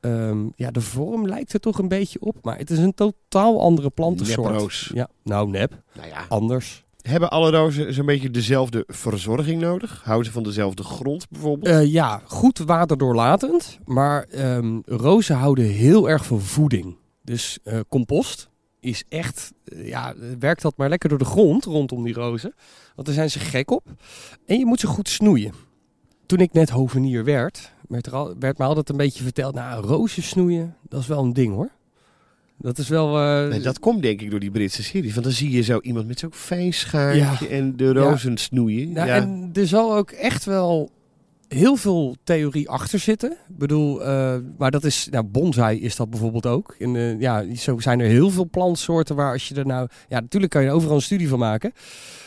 [0.00, 3.60] Ehm, ja, de vorm lijkt er toch een beetje op, maar het is een totaal
[3.60, 4.50] andere plantensoort.
[4.50, 4.90] Neproos.
[4.94, 6.24] Ja, nou nep, Nou ja.
[6.28, 6.86] anders.
[7.02, 10.00] Hebben alle rozen zo'n beetje dezelfde verzorging nodig?
[10.04, 11.74] Houden ze van dezelfde grond bijvoorbeeld?
[11.74, 16.96] Eh, ja, goed waterdoorlatend, maar ehm, rozen houden heel erg van voeding.
[17.22, 18.48] Dus eh, compost
[18.80, 22.54] is echt, eh, ja, werkt dat maar lekker door de grond rondom die rozen.
[22.94, 23.84] Want daar zijn ze gek op.
[24.46, 25.52] En je moet ze goed snoeien.
[26.26, 29.84] Toen ik net hovenier werd, werd, er al, werd me altijd een beetje verteld, nou,
[29.86, 31.70] rozen snoeien, dat is wel een ding hoor.
[32.60, 33.18] Dat is wel...
[33.18, 35.12] eh, Nee, dat komt denk ik door die Britse series.
[35.12, 38.92] Want dan zie je zo iemand met zo'n fijn schaartje en de rozen snoeien.
[38.92, 39.14] Nou, ja.
[39.14, 40.90] En er zal ook echt wel
[41.48, 43.30] heel veel theorie achter zitten.
[43.30, 46.74] Ik bedoel, eh, maar dat is, nou, bonsai is dat bijvoorbeeld ook.
[46.78, 50.20] En, eh, ja, zo zijn er heel veel plantsoorten waar als je er nou, ja,
[50.20, 51.72] natuurlijk kan je er overal een studie van maken.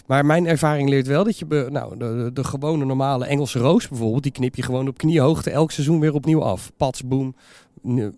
[0.08, 4.24] Maar mijn ervaring leert wel dat je, nou, de, de, gewone normale Engelse roos bijvoorbeeld,
[4.24, 6.72] die knip je gewoon op kniehoogte elk seizoen weer opnieuw af.
[6.78, 7.36] Pats, boom,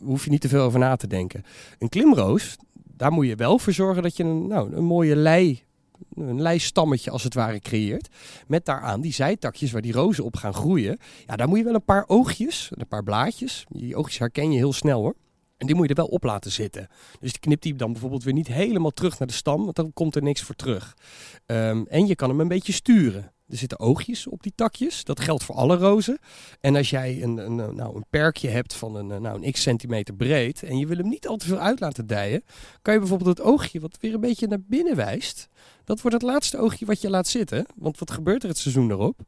[0.04, 1.44] hoef je niet te veel over na te denken.
[1.80, 2.58] Een klimroos,
[2.98, 5.64] daar moet je wel voor zorgen dat je een, nou, een mooie lei,
[6.16, 8.08] een leistammetje als het ware creëert.
[8.48, 10.98] Met daaraan die zijtakjes waar die rozen op gaan groeien.
[11.26, 13.66] Ja, daar moet je wel een paar oogjes, een paar blaadjes.
[13.70, 15.16] Die oogjes herken je heel snel hoor.
[15.58, 16.88] En die moet je er wel op laten zitten.
[17.20, 19.94] Dus die knipt die dan bijvoorbeeld weer niet helemaal terug naar de stam, want dan
[19.94, 20.98] komt er niks voor terug.
[21.46, 23.33] Ehm, en je kan hem een beetje sturen.
[23.54, 25.04] Er zitten oogjes op die takjes.
[25.04, 26.20] Dat geldt voor alle rozen.
[26.62, 30.14] En als jij een, een, nou, een perkje hebt van een, nou, een x centimeter
[30.14, 32.44] breed en je wil hem niet al te veel uit laten dijen,
[32.82, 35.48] kan je bijvoorbeeld het oogje wat weer een beetje naar binnen wijst,
[35.84, 37.66] dat wordt het laatste oogje wat je laat zitten.
[37.76, 39.20] Want wat gebeurt er het seizoen erop?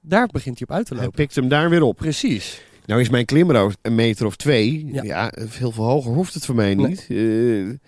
[0.00, 1.18] Daar begint hij op uit te Hij lopen.
[1.18, 1.96] pikt hem daar weer op.
[1.96, 2.60] Precies.
[2.86, 4.86] Nou is mijn klimroos een meter of twee.
[4.92, 5.32] Ja, Ja.
[5.46, 6.86] veel veel hoger hoeft het voor mij Nee.
[6.86, 7.06] niet.
[7.08, 7.78] Eh,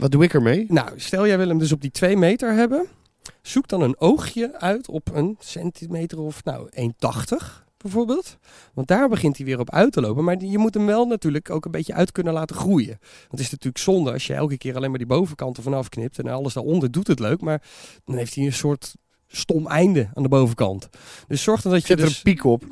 [0.00, 0.64] wat doe ik ermee?
[0.68, 2.86] Nou, stel jij wil hem dus op die twee meter hebben.
[3.42, 8.38] Zoek dan een oogje uit op een centimeter of nou 1,80 bijvoorbeeld.
[8.74, 10.24] Want daar begint hij weer op uit te lopen.
[10.24, 12.98] Maar je moet hem wel natuurlijk ook een beetje uit kunnen laten groeien.
[13.00, 16.18] Want het is natuurlijk zonde als je elke keer alleen maar die bovenkant ervan afknipt.
[16.18, 17.40] En alles daaronder doet het leuk.
[17.40, 17.62] Maar
[18.04, 18.94] dan heeft hij een soort
[19.26, 20.88] stom einde aan de bovenkant.
[21.28, 22.16] Dus zorg dan dat je Zet er dus...
[22.16, 22.64] een piek op.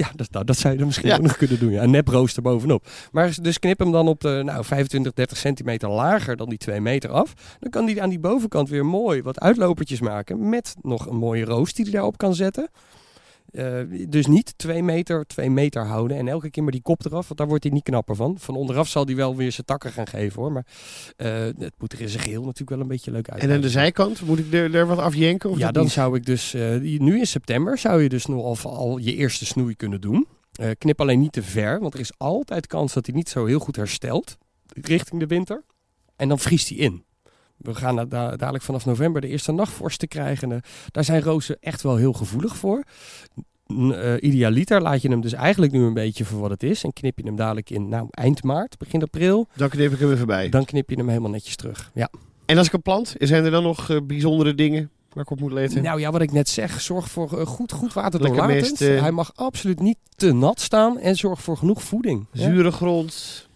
[0.00, 1.16] Ja, dat, nou, dat zou je dan misschien Ja.
[1.16, 1.70] ook nog kunnen doen.
[1.70, 1.82] Ja.
[1.82, 2.86] Een neprooster bovenop.
[3.12, 6.80] Maar dus knip hem dan op de nou, 25, 30 centimeter lager dan die 2
[6.80, 7.32] meter af.
[7.58, 10.48] Dan kan hij aan die bovenkant weer mooi wat uitlopertjes maken.
[10.48, 12.68] Met nog een mooie roos die hij daarop kan zetten.
[13.50, 16.16] Eh, dus niet 2 meter, 2 meter houden.
[16.16, 18.38] En elke keer maar die kop eraf, want daar wordt hij niet knapper van.
[18.38, 20.52] Van onderaf zal hij wel weer zijn takken gaan geven hoor.
[20.52, 20.66] Maar
[21.16, 23.42] eh, het moet er in zijn geheel natuurlijk wel een beetje leuk uit.
[23.42, 25.50] En aan de zijkant, moet ik er, er wat afjenken?
[25.50, 25.92] Of Ja, dan niet?
[25.92, 29.46] zou ik dus, eh, nu in september zou je dus nog al, al je eerste
[29.46, 30.26] snoei kunnen doen.
[30.78, 33.58] Knip alleen niet te ver, want er is altijd kans dat hij niet zo heel
[33.58, 34.36] goed herstelt
[34.66, 35.64] richting de winter.
[36.16, 37.04] En dan vriest hij in.
[37.60, 40.52] We gaan da- da- dadelijk vanaf november de eerste nachtvorsten krijgen.
[40.52, 40.58] Eh,
[40.90, 42.82] daar zijn rozen echt wel heel gevoelig voor.
[43.66, 46.84] Eh, idealiter laat je hem dus eigenlijk nu een beetje voor wat het is.
[46.84, 49.48] En knip je hem dadelijk in nou, eind maart, begin april.
[49.56, 50.48] Dan knip ik hem even bij.
[50.48, 51.90] Dan knip je hem helemaal netjes terug.
[51.94, 52.10] Ja.
[52.46, 55.40] En als ik een plant, zijn er dan nog eh, bijzondere dingen waar ik op
[55.40, 55.82] moet letten?
[55.82, 58.70] Nou ja, wat ik net zeg, zorg voor goed, goed water Lekker doorlatend.
[58.80, 59.00] mest, eh.
[59.00, 62.26] Hij mag absoluut niet te nat staan en zorg voor genoeg voeding.
[62.32, 63.48] Zure grond.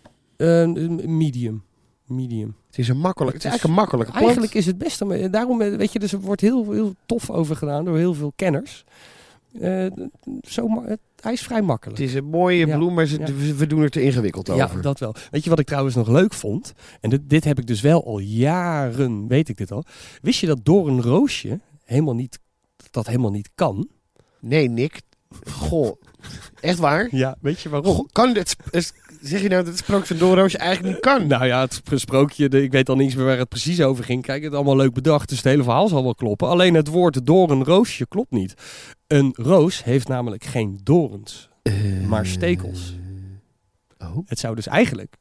[1.07, 1.63] Medium.
[2.07, 2.55] Medium.
[2.77, 4.25] Het is een makkelijk, het is eigenlijk een makkelijke plant.
[4.27, 7.31] Eigenlijk is het best, om- daarom eh, weet je, dus er wordt heel, heel tof
[7.31, 8.85] over gedaan door heel veel kenners.
[9.61, 9.87] Eh,
[10.43, 10.85] zo,
[11.21, 11.99] hij is vrij makkelijk.
[11.99, 13.55] Het is een mooie Ja, bloem, maar ze, ja.
[13.57, 14.83] we, doen er te ingewikkeld Ja, over.
[14.83, 15.15] dat wel.
[15.31, 16.73] Weet je wat ik trouwens nog leuk vond?
[17.01, 19.85] En dit, dit heb ik dus wel al jaren, weet ik dit al.
[20.23, 22.39] Wist je dat door een roosje helemaal niet,
[22.91, 23.89] dat helemaal niet kan?
[24.41, 25.01] Nee, Nick.
[25.51, 26.01] Goh.
[26.61, 27.09] Echt waar?
[27.11, 27.95] Ja, weet je waarom?
[27.95, 31.27] Goh, kan dit, is- zeg je nou dat het sprookje van Doorroosje eigenlijk niet kan?
[31.27, 34.23] Nou ja, het sprookje, de, ik weet al niet meer waar het precies over ging.
[34.23, 36.49] Kijk, het is allemaal leuk bedacht, dus het hele verhaal zal wel kloppen.
[36.49, 38.55] Alleen het woord door een roosje klopt niet.
[39.07, 41.49] Een roos heeft namelijk geen dorens,
[42.09, 42.95] maar stekels.
[43.99, 44.17] Oh.
[44.27, 45.15] Het zou dus eigenlijk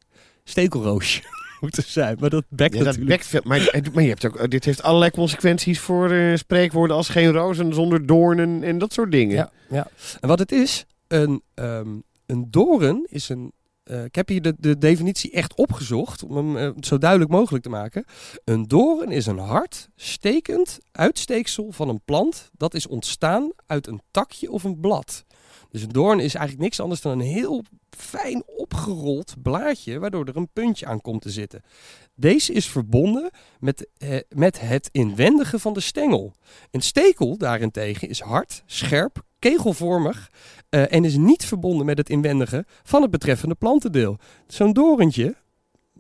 [0.44, 1.22] stekelroosje
[1.64, 3.16] moeten zijn, maar dat bekt Ja, dat natuurlijk.
[3.18, 3.42] bekt veel.
[3.44, 7.74] Maar, maar je hebt ook, dit heeft allerlei consequenties voor eh, spreekwoorden als geen rozen
[7.74, 9.36] zonder doornen en dat soort dingen.
[9.36, 9.88] Ja, ja.
[10.22, 11.90] En wat het is, een, ehm,
[12.26, 13.52] een doren is een...
[13.84, 17.64] eh, ik heb hier de, de definitie echt opgezocht om hem eh, zo duidelijk mogelijk
[17.64, 18.06] te maken.
[18.44, 24.02] Een doren is een hard, stekend uitsteeksel van een plant dat is ontstaan uit een
[24.12, 25.24] takje of een blad.
[25.70, 27.64] Dus een doorn is eigenlijk niks anders dan een heel
[27.98, 31.62] fijn opgerold blaadje waardoor er een puntje aan komt te zitten.
[32.16, 33.30] Deze is verbonden
[33.60, 36.34] met, eh, met het inwendige van de stengel.
[36.72, 40.32] Een stekel daarentegen is hard, scherp, kegelvormig
[40.70, 44.18] eh, en is niet verbonden met het inwendige van het betreffende plantendeel.
[44.48, 45.36] Zo'n dorentje,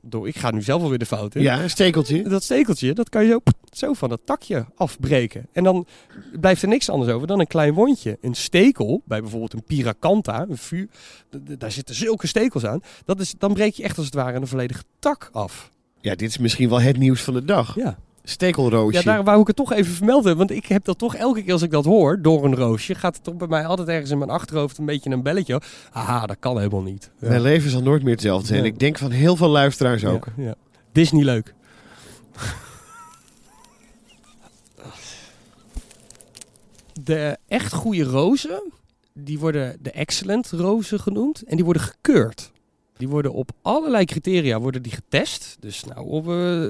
[0.05, 1.41] door, ik ga nu zelf alweer de fout in.
[1.41, 2.23] Ja, een stekeltje.
[2.23, 3.39] Dat stekeltje, dat kan je zo,
[3.71, 5.47] zo van dat takje afbreken.
[5.51, 5.87] En dan
[6.39, 8.17] blijft er niks anders over dan een klein wondje.
[8.21, 10.87] Een stekel, bij bijvoorbeeld een piracanta, een vuur,
[11.57, 12.81] daar zitten zulke stekels aan.
[13.05, 15.71] Dat is, dan breek je echt als het ware een volledige tak af.
[16.01, 17.75] Ja, dit is misschien wel het nieuws van de dag.
[17.75, 17.97] Ja.
[18.23, 18.97] Stekelroosje.
[18.97, 20.37] Ja, daar wou ik het toch even vermelden.
[20.37, 23.15] Want ik heb dat toch elke keer als ik dat hoor, door een roosje, gaat
[23.15, 25.61] het toch bij mij altijd ergens in mijn achterhoofd een beetje een belletje.
[25.91, 27.11] Aha, dat kan helemaal niet.
[27.19, 27.27] Ja.
[27.27, 28.59] Mijn leven zal nooit meer hetzelfde zijn.
[28.59, 28.65] Ja.
[28.65, 30.27] Ik denk van heel veel luisteraars ook.
[30.37, 30.55] Ja, ja.
[30.91, 31.53] Disney leuk.
[37.03, 38.71] De echt goede rozen,
[39.13, 41.43] die worden de excellent rozen genoemd.
[41.43, 42.51] En die worden gekeurd.
[43.03, 45.57] Die worden op allerlei criteria worden die getest.
[45.59, 46.65] Dus nou, op, eh,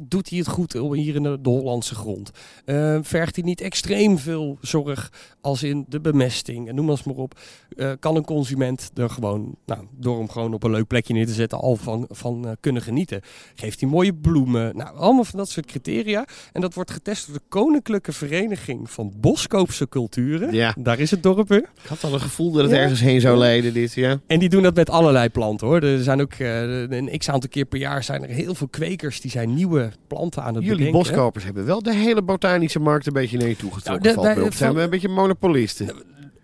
[0.00, 2.30] doet hij het goed hier in de, Hollandse grond?
[2.64, 6.68] Eh, vergt hij niet extreem veel zorg als in de bemesting?
[6.68, 7.38] En noem maar eens maar op.
[7.76, 11.26] Eh, kan een consument er gewoon, nou, door hem gewoon op een leuk plekje neer
[11.26, 13.20] te zetten, al van, van eh, kunnen genieten?
[13.54, 14.76] Geeft hij mooie bloemen?
[14.76, 16.24] Nou, allemaal van dat soort criteria.
[16.52, 20.54] En dat wordt getest door de Koninklijke Vereniging van Boskoopse Culturen.
[20.54, 20.74] Ja.
[20.78, 21.70] Daar is het dorp weer.
[21.82, 22.76] Ik had al een gevoel dat het Ja.
[22.78, 23.94] ergens heen zou leiden, dit.
[23.94, 24.20] Ja.
[24.26, 25.82] En die doen dat met allerlei planten hoor.
[25.82, 29.20] Er zijn ook eh, een x aantal keer per jaar zijn er heel veel kwekers
[29.20, 30.98] die zijn nieuwe planten aan het Jullie bedenken.
[31.02, 34.14] boskopers hebben wel de hele botanische markt een beetje naar je toe getrokken.
[34.14, 34.56] Nou, de- valt de-.
[34.56, 35.90] Zijn we een beetje monopolisten?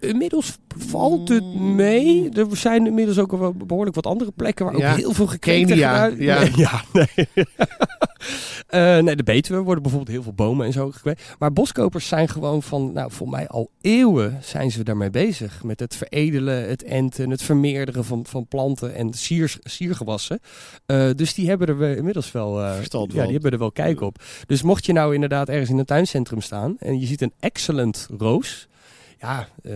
[0.00, 2.30] Inmiddels valt het mee.
[2.30, 6.06] Er zijn inmiddels ook wel behoorlijk wat andere plekken waar ook heel veel gekweekt Kenia,
[6.06, 6.22] wordt.
[6.22, 6.40] ja.
[6.40, 7.28] Nee, ja, nee.
[8.66, 11.34] Eh, nee, de Betuwe worden bijvoorbeeld heel veel bomen en zo gekweekt.
[11.38, 15.62] Maar boskopers zijn gewoon van, nou, voor mij al eeuwen zijn ze daarmee bezig.
[15.62, 19.10] Met het veredelen, het enten, het vermeerderen van, van planten en
[19.62, 20.40] siergewassen.
[20.86, 24.22] Eh, dus die hebben er inmiddels wel, Verstand ja, die hebben er wel kijk op.
[24.46, 28.08] Dus mocht je nou inderdaad ergens in een tuincentrum staan en je ziet een excellent
[28.18, 28.68] roos.
[29.20, 29.72] Ja, eh,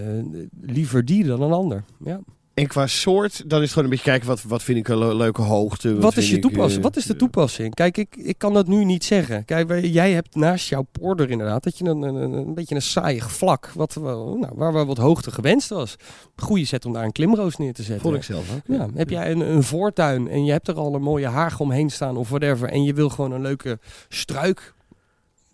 [0.61, 1.85] liever die dan een ander.
[2.05, 2.20] Ja.
[2.55, 4.98] En qua soort, dan is het gewoon een beetje kijken wat, wat vind ik een
[4.98, 5.98] le- leuke hoogte.
[6.00, 6.76] Wat is je ik, toepassing?
[6.76, 7.74] eh, Wat is de toepassing?
[7.74, 9.44] Kijk, ik, ik kan dat nu niet zeggen.
[9.44, 13.33] Kijk, jij hebt naast jouw porter inderdaad dat je een, een, een, beetje een saaiig
[13.33, 15.96] vlak, wat, nou, waar wel wat hoogte gewenst was.
[16.37, 18.03] Goeie zet om daar een klimroos neer te zetten.
[18.03, 18.76] Vond ik zelf ook.
[18.76, 21.90] Ja, heb jij een, een voortuin en je hebt er al een mooie haag omheen
[21.90, 22.68] staan of whatever.
[22.68, 24.74] En je wil gewoon een leuke struik,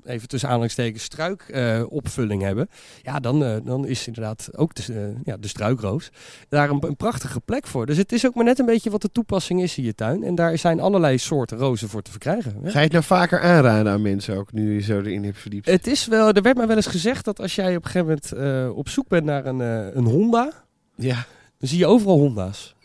[0.06, 1.82] even tussen aanhalingstekens, struik eh,
[2.40, 2.68] hebben.
[3.02, 6.10] Ja, dan, eh, dan is inderdaad ook de, eh, ja, de struikroos
[6.48, 7.86] daar een, een prachtige plek voor.
[7.86, 10.22] Dus het is ook maar net een beetje wat de toepassing is in je tuin.
[10.24, 12.54] En daar zijn allerlei soorten rozen voor te verkrijgen.
[12.62, 12.70] hè.
[12.70, 15.66] Ga je het nou vaker aanraden aan mensen ook, nu je zo erin hebt verdiept?
[15.66, 18.18] Het is wel, er werd mij wel eens gezegd dat als jij op een gegeven
[18.32, 19.58] moment op zoek bent naar een,
[19.98, 20.52] een Honda,
[20.94, 21.26] Ja.
[21.58, 22.75] dan zie je overal Honda's.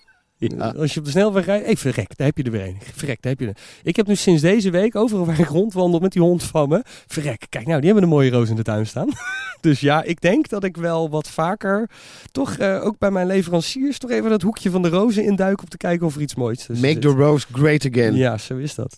[0.50, 0.74] Ja.
[0.78, 2.78] Als je op de snelweg rijdt, hey, verrek, daar heb je er weer een.
[2.96, 3.58] Verrek, daar heb je er.
[3.84, 6.82] Ik heb nu sinds deze week, overal waar ik rondwandel met die hond van me,
[7.08, 9.10] verrek, kijk nou, die hebben een mooie roos in de tuin staan.
[9.62, 11.90] dus ja, ik denk dat ik wel wat vaker,
[12.32, 15.70] toch eh, ook bij mijn leveranciers, toch even dat hoekje van de rozen induik om
[15.70, 17.02] te kijken of er iets moois tussen Make zit.
[17.02, 18.16] the rose great again.
[18.16, 18.98] Ja, zo is dat.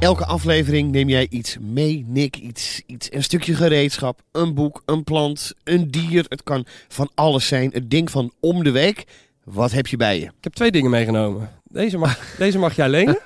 [0.00, 2.36] Elke aflevering neem jij iets mee, Nick.
[2.36, 6.24] Iets, iets, een stukje gereedschap, een boek, een plant, een dier.
[6.28, 7.70] Het kan van alles zijn.
[7.72, 9.04] Het ding van om de week.
[9.44, 10.24] Wat heb je bij je?
[10.24, 11.50] Ik heb twee dingen meegenomen.
[11.64, 13.18] Deze mag, deze mag jij lenen.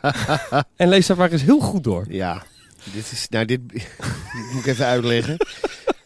[0.77, 2.07] en lees dat maar eens heel goed door.
[2.09, 2.43] Ja,
[2.93, 3.27] dit is.
[3.29, 3.89] Nou, dit, dit
[4.53, 5.37] moet ik even uitleggen.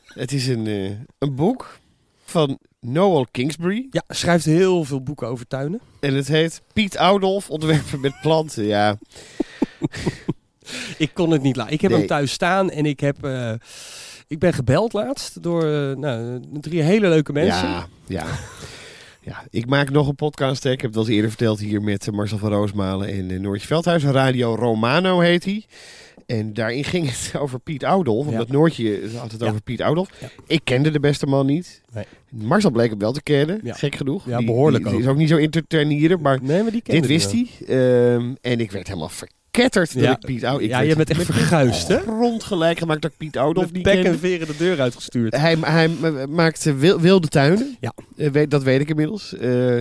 [0.07, 1.79] Het is een, eh, een boek
[2.25, 3.87] van Noel Kingsbury.
[3.91, 5.81] Ja, schrijft heel veel boeken over tuinen.
[6.01, 8.65] En het heet Piet Oudolf, ontwerper met planten.
[8.65, 8.99] Ja,
[10.99, 11.73] Ik kon het niet laten.
[11.73, 11.99] Ik heb Nee.
[11.99, 13.25] hem thuis staan en ik heb.
[13.25, 13.53] eh,
[14.29, 17.69] ik ben gebeld laatst door eh, nou, drie hele leuke mensen.
[17.69, 18.27] ja, ja.
[19.21, 20.63] Ja, ik maak nog een podcast.
[20.63, 20.71] Hè.
[20.71, 24.05] Ik heb het eens eerder verteld hier met eh, Marcel van Roosmalen en Noortje Veldhuis.
[24.05, 25.65] Radio Romano heet hij.
[26.27, 28.25] En daarin ging het over Piet Oudolf.
[28.27, 28.31] Ja.
[28.31, 29.47] Omdat Noortje had het Ja.
[29.49, 30.09] over Piet Oudolf.
[30.21, 30.29] Ja.
[30.47, 31.83] Ik kende de beste man niet.
[31.93, 32.05] Nee.
[32.31, 33.61] Marcel bleek hem wel te kennen.
[33.65, 34.27] Gek genoeg.
[34.27, 35.07] Ja, behoorlijk die, die ook.
[35.07, 37.49] is ook niet zo in te tuinieren, maar nee, maar die dit wist hij.
[37.67, 39.11] Ehm, en ik werd helemaal
[39.55, 40.11] verketterd dat Ja.
[40.13, 40.71] ik Piet Oudolf...
[40.71, 41.97] Ja, je bent echt verguisd, hè?
[41.99, 43.37] Rond gelijk gemaakt dat ik Piet.
[43.37, 45.37] Oudolf niet bek en veren de deur uitgestuurd.
[45.37, 47.77] Hij, hij ma- maakte wil- wilde tuinen.
[47.81, 47.93] Ja.
[48.17, 49.35] Eh, weet, dat weet ik inmiddels.
[49.37, 49.81] Eh,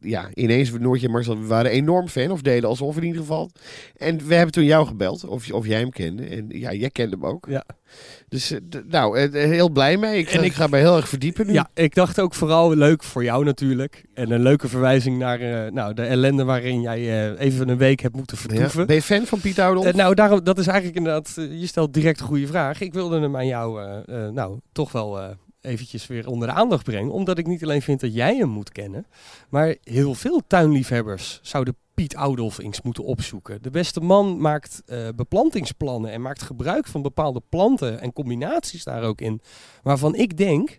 [0.00, 2.30] ja, ineens, Noortje en Marcel we waren enorm fan.
[2.30, 3.50] Of deden alsof in ieder geval.
[3.96, 5.24] En we hebben toen jou gebeld.
[5.24, 6.22] Of, of jij hem kende.
[6.24, 7.46] En ja, jij kende hem ook.
[7.48, 7.64] Ja.
[8.28, 8.58] Dus eh,
[8.88, 10.18] nou, eh, heel blij mee.
[10.18, 11.52] Ik, En ga- ik- ga me heel erg verdiepen nu.
[11.52, 14.04] Ja, ik dacht ook vooral leuk voor jou natuurlijk.
[14.14, 16.98] En een leuke verwijzing naar eh, nou, de ellende waarin jij
[17.34, 18.42] eh, even een week hebt moeten Ja.
[18.48, 18.86] vertoeven.
[18.86, 19.86] Ben je fan van Piet Oudolf?
[19.86, 22.80] Eh, nou, daarom, dat is eigenlijk inderdaad, eh, je stelt direct een goede vraag.
[22.80, 25.28] Ik wilde hem aan jou, eh, eh, nou, toch wel eh,
[25.60, 27.10] eventjes weer onder de aandacht brengen.
[27.12, 29.06] Omdat ik niet alleen vind dat jij hem moet kennen,
[29.48, 33.62] maar heel veel tuinliefhebbers zouden Piet Oudolf eens moeten opzoeken.
[33.62, 39.02] De beste man maakt eh, beplantingsplannen en maakt gebruik van bepaalde planten en combinaties daar
[39.02, 39.40] ook in.
[39.82, 40.78] Waarvan ik denk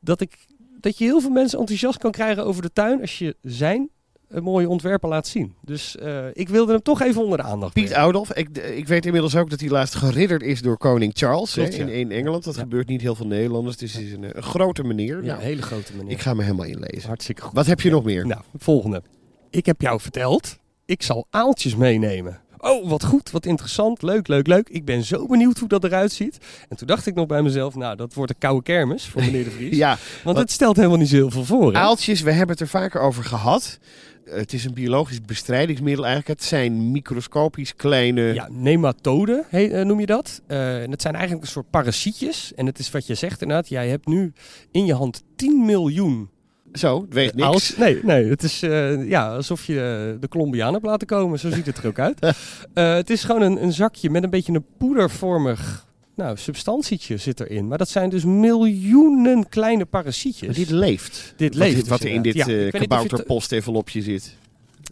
[0.00, 0.36] dat, ik,
[0.80, 3.88] dat je heel veel mensen enthousiast kan krijgen over de tuin als je zijn
[4.28, 5.54] eh, mooie ontwerpen laat zien.
[5.62, 7.94] Dus eh, ik wilde hem toch even onder de aandacht Piet.
[7.94, 8.32] Oudolf.
[8.32, 11.82] Ik, ik weet inmiddels ook dat hij laatst geridderd is door koning Charles Klopt, hè,
[11.82, 11.94] in, ja.
[11.94, 12.44] in Engeland.
[12.44, 12.60] Dat Ja.
[12.60, 13.76] gebeurt niet heel veel Nederlanders.
[13.76, 15.16] Dus het is een, een grote meneer.
[15.16, 16.12] Ja, Nou, een hele grote meneer.
[16.12, 17.08] ik ga me helemaal inlezen.
[17.08, 17.52] Hartstikke goed.
[17.54, 18.26] Wat heb je nog meer?
[18.26, 19.02] Nou, volgende.
[19.50, 22.40] Ik heb jou verteld, ik zal aaltjes meenemen.
[22.58, 24.68] Oh, wat goed, wat interessant, leuk, leuk, leuk.
[24.68, 26.38] Ik ben zo benieuwd hoe dat eruit ziet.
[26.68, 29.44] En toen dacht ik nog bij mezelf, nou, dat wordt een koude kermis voor meneer
[29.44, 29.76] de Vries.
[29.84, 31.72] Ja, Want het stelt helemaal niet zo heel veel voor.
[31.72, 31.78] Hè?
[31.78, 33.78] aaltjes, we hebben het er vaker over gehad.
[34.24, 36.40] Het is een biologisch bestrijdingsmiddel eigenlijk.
[36.40, 38.22] Het zijn microscopisch kleine...
[38.34, 40.40] Ja, nematoden he- eh, noem je dat.
[40.46, 42.54] Eh, en het zijn eigenlijk een soort parasietjes.
[42.54, 44.32] En het is wat je zegt inderdaad, jij hebt nu
[44.70, 46.28] in je hand 10 miljoen
[46.72, 47.48] Zo, het weegt niks.
[47.48, 51.38] Als- nee, nee, het is eh, ja, alsof je de Colombiaan hebt laten komen.
[51.38, 52.18] Zo ziet het er ook uit.
[52.74, 57.40] Eh, het is gewoon een, een zakje met een beetje een poedervormig nou, substantietje zit
[57.40, 57.68] erin.
[57.68, 60.46] Maar dat zijn dus miljoenen kleine parasietjes.
[60.46, 61.34] Maar dit leeft.
[61.36, 62.34] Dit wat, leeft Wat dus er in dit.
[62.34, 64.37] Ja, eh ik weet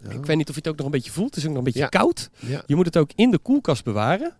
[0.09, 1.29] Ik weet niet of je het ook nog een beetje voelt.
[1.29, 1.87] Het is ook nog een beetje Ja.
[1.87, 2.29] koud.
[2.39, 2.61] Ja.
[2.65, 4.35] Je moet het ook in de koelkast bewaren.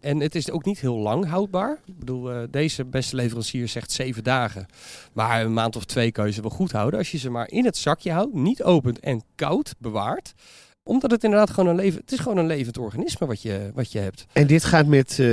[0.00, 1.78] En het is ook niet heel lang houdbaar.
[1.86, 4.66] Ik bedoel, eh, deze beste leverancier zegt zeven dagen.
[5.12, 6.98] Maar een maand of twee kan je ze wel goed houden.
[6.98, 10.32] Als je ze maar in het zakje houdt, niet opent en koud bewaart.
[10.88, 12.00] Omdat het inderdaad gewoon een leven...
[12.00, 14.26] Het is gewoon een levend organisme wat je, wat je hebt.
[14.32, 15.26] En dit gaat met, eh,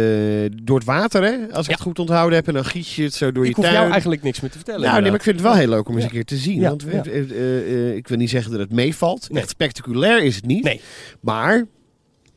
[0.64, 1.32] door het water, hè?
[1.52, 1.74] Als ik Ja.
[1.74, 2.48] het goed onthouden heb.
[2.48, 3.78] En dan giet je het zo door ik je hoef tuin.
[3.78, 4.82] jou eigenlijk niks meer te vertellen.
[4.82, 6.62] nou, nee, maar ik vind het wel heel leuk om eens een keer te zien.
[6.62, 9.30] Want we- eh, eh, ik wil niet zeggen dat het meevalt.
[9.30, 9.42] Nee.
[9.42, 10.64] Echt spectaculair is het niet.
[10.64, 10.82] Nee.
[11.20, 11.66] Maar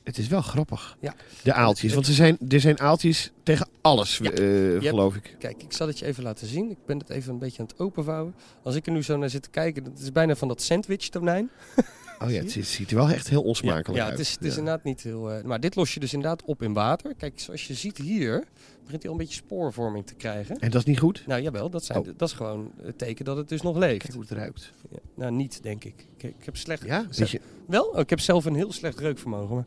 [0.05, 0.97] het is wel grappig.
[1.01, 1.15] Ja.
[1.43, 1.95] De aaltjes.
[1.95, 4.31] Want er zijn, er zijn aaltjes tegen alles, Ja.
[4.31, 5.37] hebt- geloof ik.
[5.39, 6.71] Kijk, ik zal het je even laten zien.
[6.71, 8.35] Ik ben het even een beetje aan het openvouwen.
[8.63, 11.09] Als ik er nu zo naar zit te kijken, dat is bijna van dat sandwich
[11.09, 11.51] tonijn.
[12.23, 14.11] Oh ja, het ziet, ziet er wel echt heel onsmakelijk ja, uit.
[14.13, 14.59] het is, het is Ja.
[14.59, 15.31] inderdaad niet heel...
[15.33, 17.15] eh, maar dit los je dus inderdaad op in water.
[17.15, 18.45] Kijk, zoals je ziet hier,
[18.85, 20.59] begint hij al een beetje spoorvorming te krijgen.
[20.59, 21.23] En dat is niet goed?
[21.27, 22.07] Nou jawel, dat, zijn, Oh.
[22.17, 23.99] dat is gewoon het teken dat het dus nog leeft.
[24.03, 24.73] Kijk hoe het ruikt.
[24.91, 26.07] Ja, nou, niet denk ik.
[26.17, 26.85] Ik, ik heb slecht...
[26.85, 27.85] Ja, beetje, Wel?
[27.85, 29.55] Oh, ik heb zelf een heel slecht reukvermogen.
[29.55, 29.65] Maar...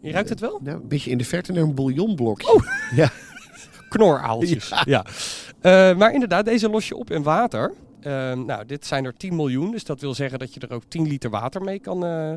[0.00, 0.60] Je ruikt het wel?
[0.62, 2.52] nou, een beetje in de verte naar een bouillonblokje.
[2.52, 2.62] Oh.
[2.94, 3.10] Ja.
[3.88, 4.72] Knoraaltjes.
[4.84, 5.04] Ja.
[5.60, 7.72] Eh, maar inderdaad, deze los je op in water.
[8.02, 9.70] Eh, nou, dit zijn er 10 miljoen.
[9.70, 12.32] Dus dat wil zeggen dat je er ook 10 liter water mee kan, eh,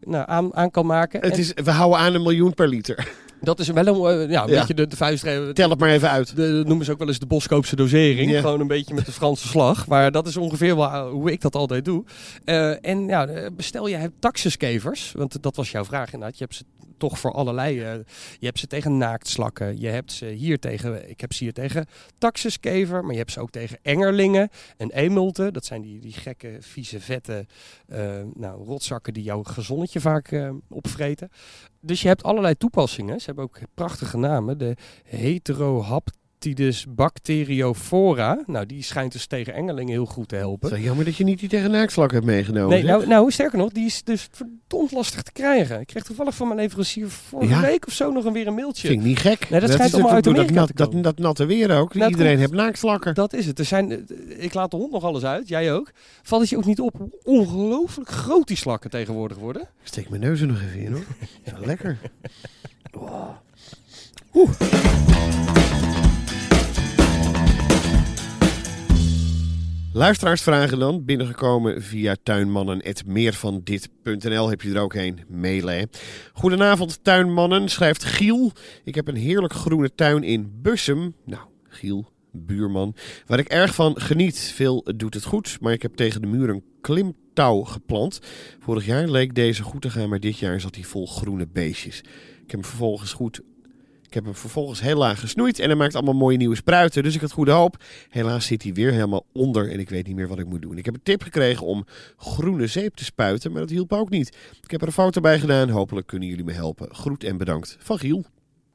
[0.00, 1.20] nou, aan, aan kan maken.
[1.20, 3.08] Het En is, we houden aan een miljoen per liter.
[3.40, 4.58] dat is wel een, eh, ja, een Ja.
[4.58, 5.52] beetje de, de vuistregel.
[5.52, 6.36] Tel het maar even uit.
[6.36, 8.36] De, dat noemen ze ook wel eens de Boskoopse dosering.
[8.40, 9.86] Gewoon een beetje met de Franse slag.
[9.86, 12.04] Maar dat is ongeveer wel eh, hoe ik dat altijd doe.
[12.44, 15.12] Eh, en ja, eh, bestel je hebt taxuskevers.
[15.16, 16.38] Want dat was jouw vraag inderdaad.
[16.38, 16.64] Je hebt ze
[16.98, 17.80] toch voor allerlei.
[17.82, 17.94] eh,
[18.38, 19.80] je hebt ze tegen naaktslakken.
[19.80, 21.10] Je hebt ze hier tegen.
[21.10, 21.86] Ik heb ze hier tegen
[22.18, 23.02] taxuskever.
[23.02, 25.52] Maar je hebt ze ook tegen engerlingen en emulten.
[25.52, 27.46] Dat zijn die, die gekke, vieze, vette
[27.86, 31.30] eh, nou, rotzakken die jouw gezonnetje vaak eh, opvreten.
[31.80, 33.20] Dus je hebt allerlei toepassingen.
[33.20, 34.58] Ze hebben ook prachtige namen.
[34.58, 34.76] De
[36.38, 38.42] Heterohaptidus bacteriophora.
[38.46, 40.70] Nou, die schijnt dus tegen engelingen heel goed te helpen.
[40.70, 42.68] Wel jammer dat je niet die tegen naakslak hebt meegenomen.
[42.68, 42.90] Nee, zeg.
[42.90, 45.80] nou, nou, sterker nog, die is dus verdomd lastig te krijgen.
[45.80, 47.60] Ik kreeg toevallig van mijn leverancier vorige Ja?
[47.60, 48.88] week of zo nog een weer een mailtje.
[48.88, 49.50] Vind ik niet gek.
[49.50, 51.94] Nee, dat schijnt is allemaal uit Amerika dat, nat, dat, dat natte weer ook.
[51.94, 53.14] Nou, Iedereen komt- heeft naaktslakken.
[53.14, 53.58] Dat is het.
[53.58, 54.06] Er zijn,
[54.38, 55.90] ik laat de hond nog alles uit, jij ook.
[56.22, 59.62] Valt het je ook niet op hoe ongelooflijk groot die slakken tegenwoordig worden?
[59.62, 61.04] Ik steek mijn neus er nog even in hoor.
[61.66, 61.98] Lekker.
[69.98, 74.48] Luisteraarsvragen dan, binnengekomen via tuinmannen.meervandit.nl.
[74.48, 75.90] Heb je er ook heen, mailen.
[76.32, 78.52] Goedenavond tuinmannen, schrijft Giel.
[78.84, 81.14] Ik heb een heerlijk groene tuin in Bussum.
[81.24, 82.94] Nou, Giel, buurman.
[83.26, 84.38] Waar ik erg van geniet.
[84.38, 88.20] Veel doet het goed, maar ik heb tegen de muur een klimtouw geplant.
[88.60, 91.98] Vorig jaar leek deze goed te gaan, maar dit jaar zat hij vol groene beestjes.
[92.42, 93.40] Ik heb hem vervolgens goed...
[94.08, 97.02] Ik heb hem vervolgens heel laag gesnoeid en hij maakt allemaal mooie nieuwe spruiten.
[97.02, 97.84] Dus ik had goede hoop.
[98.08, 100.78] Helaas zit hij weer helemaal onder en ik weet niet meer wat ik moet doen.
[100.78, 101.86] Ik heb een tip gekregen om
[102.16, 104.36] groene zeep te spuiten, maar dat hielp ook niet.
[104.62, 105.68] Ik heb er een foto bij gedaan.
[105.68, 106.94] Hopelijk kunnen jullie me helpen.
[106.94, 107.76] Groet en bedankt.
[107.80, 108.24] Van Giel.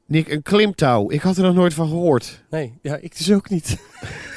[0.06, 1.10] Nick, een klimtouw.
[1.10, 2.44] Ik had er nog nooit van gehoord.
[2.50, 3.76] Nee, ja, ik dus ook niet.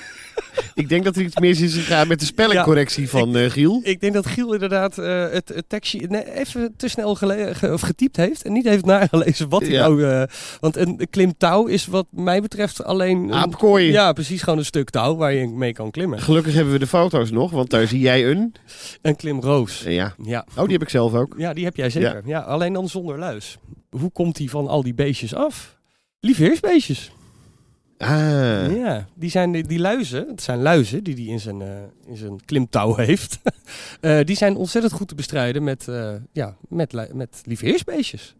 [0.74, 3.80] Ik denk dat er iets mis is gegaan met de spellingcorrectie van eh, Giel.
[3.84, 7.82] Ik denk dat Giel inderdaad eh, het, het tekstje nee, even te snel ge- of
[7.82, 9.88] getypt heeft en niet heeft nagelezen wat hij Ja.
[9.88, 10.04] nou...
[10.06, 10.24] eh,
[10.60, 13.18] want een, klimtouw is wat mij betreft alleen...
[13.18, 13.92] een- Aapkooi.
[13.92, 16.20] ja, precies, gewoon een stuk touw waar je mee kan klimmen.
[16.22, 18.54] Gelukkig hebben we de foto's nog, want daar zie jij een.
[19.02, 19.84] Een klimroos.
[19.88, 20.16] Ja.
[20.24, 20.46] Ja.
[20.56, 21.34] Oh, die heb ik zelf ook.
[21.38, 22.22] ja, die heb jij zeker.
[22.26, 22.40] Ja.
[22.40, 23.58] alleen dan zonder luis.
[23.90, 25.76] Hoe komt hij van al die beestjes af?
[26.20, 27.12] Liefheersbeestjes.
[27.98, 28.76] Ah.
[28.76, 31.68] Ja, die, zijn, die, luizen, het zijn luizen die hij in zijn, eh,
[32.06, 33.40] in zijn klimtouw heeft.
[34.02, 38.36] Eh, die zijn ontzettend goed te bestrijden met, eh ja, met, met liefheersbeestjes.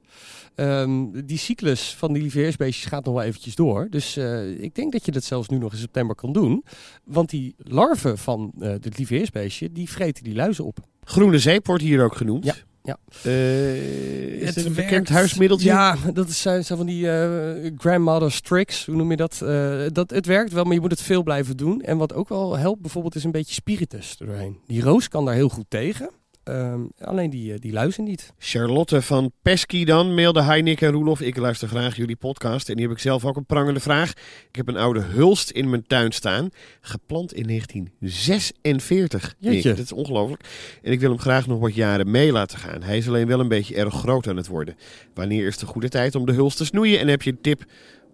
[0.56, 3.88] Ehm, die cyclus van die liefheersbeestjes gaat nog wel eventjes door.
[3.90, 4.18] Dus
[4.58, 6.64] ik denk dat je dat zelfs nu nog in september kan doen.
[7.04, 10.80] Want die larven van het liefheersbeestje, die vreten die luizen op.
[11.04, 12.46] Groene zeep wordt hier ook genoemd.
[12.46, 12.56] Ja,
[12.88, 12.98] ja.
[13.24, 14.90] Eh, is Het het een werkt.
[14.90, 15.68] bekend huismiddeltje?
[15.68, 18.86] Ja, dat is- zijn zijn van die eh grandmother's tricks.
[18.86, 19.42] Hoe noem je dat?
[19.42, 20.10] Eh, dat?
[20.10, 21.82] Het werkt wel, maar je moet het veel blijven doen.
[21.82, 24.58] En wat ook wel helpt bijvoorbeeld is een beetje spiritus er doorheen.
[24.68, 26.10] Die roos kan daar heel goed tegen.
[26.48, 28.34] Ehm, alleen die, eh, die luizen niet.
[28.38, 31.22] Charlotte van Pesky dan mailde Hi Nick en Roelof.
[31.22, 34.12] Ik luister graag jullie podcast en die heb ik zelf ook een prangende vraag.
[34.50, 36.50] Ik heb een oude hulst in mijn tuin staan,
[36.82, 39.36] geplant in 1946.
[39.40, 39.70] Nick, Jeetje.
[39.70, 40.44] dat is ongelooflijk.
[40.84, 42.84] En ik wil hem graag nog wat jaren mee laten gaan.
[42.84, 44.76] Hij is alleen wel een beetje erg groot aan het worden.
[45.14, 47.00] Wanneer is de goede tijd om de hulst te snoeien?
[47.00, 47.66] En heb je een tip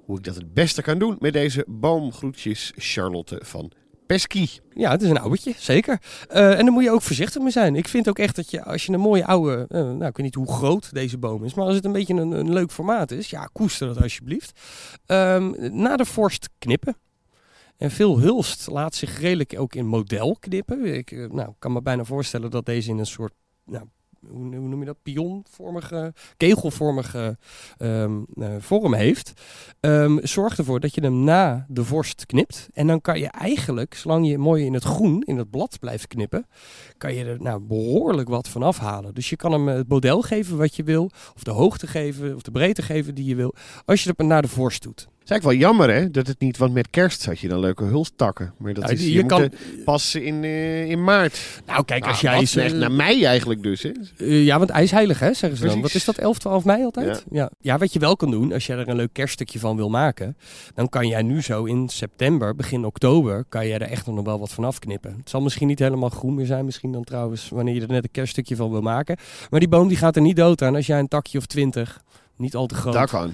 [0.06, 3.72] hoe ik dat het beste kan doen met deze boomgroetjes Charlotte van
[4.06, 4.48] Pesky?
[4.74, 6.02] Ja, het is een oudertje, zeker.
[6.30, 7.76] Eh, en daar moet je ook voorzichtig mee zijn.
[7.76, 10.26] Ik vind ook echt dat je, als je een mooie oude, eh, nou ik weet
[10.26, 13.12] niet hoe groot deze boom is, maar als het een beetje een, een leuk formaat
[13.12, 14.60] is, ja, koester dat alsjeblieft.
[15.06, 15.52] Ehm,
[15.82, 16.98] na de vorst knippen.
[17.78, 20.86] En veel hulst laat zich redelijk ook in model knippen.
[20.86, 23.34] Ik eh, nou, kan me bijna voorstellen dat deze in een soort,
[23.66, 23.86] nou,
[24.30, 27.38] hoe, noem je dat, pionvormige, kegelvormige
[27.78, 29.34] ehm, eh, vorm heeft.
[29.80, 32.68] Ehm, zorg ervoor dat je hem na de vorst knipt.
[32.74, 36.08] En dan kan je eigenlijk, zolang je mooi in het groen, in het blad blijft
[36.08, 36.48] knippen,
[36.98, 39.14] kan je er nou behoorlijk wat van afhalen.
[39.14, 42.36] Dus je kan hem eh, het model geven wat je wil, of de hoogte geven,
[42.36, 43.54] of de breedte geven die je wil,
[43.86, 45.12] als je het naar de vorst doet.
[45.24, 47.84] Is eigenlijk wel jammer hè, dat het niet, want met kerst had je dan leuke
[47.84, 48.54] hulstakken.
[48.58, 49.50] Maar dat Ja, is, je kan-
[49.86, 51.40] pas in, eh, in maart.
[51.66, 52.44] Nou, kijk, als Nou, jij...
[52.44, 53.92] is echt naar mij eigenlijk dus hè.
[54.18, 55.80] Eh, ja, want ijsheilig, hè, zeggen ze dan.
[55.80, 55.82] Precies.
[55.82, 57.24] Wat is dat, 11, 12 mei altijd?
[57.32, 57.50] Ja.
[57.62, 57.78] Ja.
[57.78, 60.38] wat je wel kan doen, als jij er een leuk kerststukje van wil maken,
[60.76, 64.40] dan kan jij nu zo in september, begin oktober, kan jij er echt nog wel
[64.40, 65.16] wat van afknippen.
[65.18, 68.04] Het zal misschien niet helemaal groen meer zijn, misschien dan trouwens, wanneer je er net
[68.04, 69.18] een kerststukje van wil maken.
[69.50, 72.02] Maar die boom die gaat er niet dood aan als jij een takje of 20,
[72.38, 73.34] niet al te groot, Dat kan.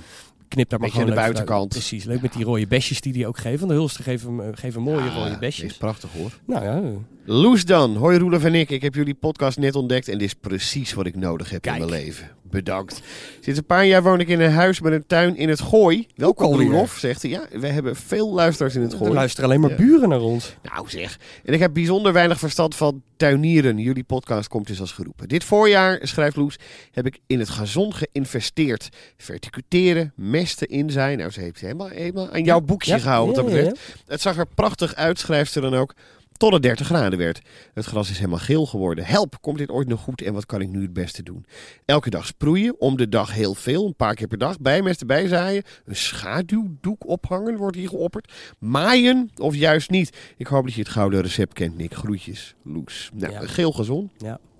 [0.49, 1.25] Knip daar maar gewoon aan de uit.
[1.33, 1.69] buitenkant.
[1.69, 3.67] Precies, leuk met die rode besjes die die ook geven.
[3.67, 5.71] De hulsten geven, eh, geven mooie Ja, rode dit besjes.
[5.71, 6.31] is prachtig hoor.
[6.45, 6.81] Nou ja,
[7.25, 7.95] Loes dan.
[7.95, 8.69] Hoi Roelof en ik.
[8.69, 11.79] Ik heb jullie podcast net ontdekt en dit is precies wat ik nodig heb Kijk.
[11.81, 12.29] in mijn leven.
[12.49, 13.01] Bedankt.
[13.39, 16.07] Sinds een paar jaar woon ik in een huis met een tuin in het Gooi.
[16.15, 16.53] Welkom.
[16.55, 17.31] Roelof, zegt hij.
[17.31, 19.13] Ja, we hebben veel luisteraars in het Gooi.
[19.13, 19.75] luisteren alleen maar Ja.
[19.75, 20.55] buren naar ons.
[20.63, 21.19] Nou zeg.
[21.45, 23.77] En ik heb bijzonder weinig verstand van tuinieren.
[23.77, 25.27] Jullie podcast komt dus als geroepen.
[25.27, 26.55] Dit voorjaar, schrijft Loes,
[26.91, 28.89] heb ik in het gazon geïnvesteerd.
[29.17, 31.17] Verticuteren, mesten in zijn.
[31.17, 33.79] Nou, ze heeft helemaal, helemaal aan jouw boekje Ja, gehouden wat dat betreft.
[34.07, 35.93] Het zag er prachtig uit, schrijft ze dan ook.
[36.39, 37.41] Tot het 30 graden werd.
[37.73, 39.05] Het gras is helemaal geel geworden.
[39.05, 41.45] Help, komt dit ooit nog goed en wat kan ik nu het beste doen?
[41.85, 44.59] Elke dag sproeien, om de dag heel veel, een paar keer per dag.
[44.59, 45.63] Bijmesten, bijzaaien.
[45.85, 48.33] Een schaduwdoek ophangen, wordt hier geopperd.
[48.59, 50.17] Maaien of juist niet.
[50.37, 51.93] Ik hoop dat je het gouden recept kent, Nick.
[51.93, 53.09] Groetjes, Loes.
[53.13, 53.41] Nou, Ja.
[53.41, 54.11] geel gazon.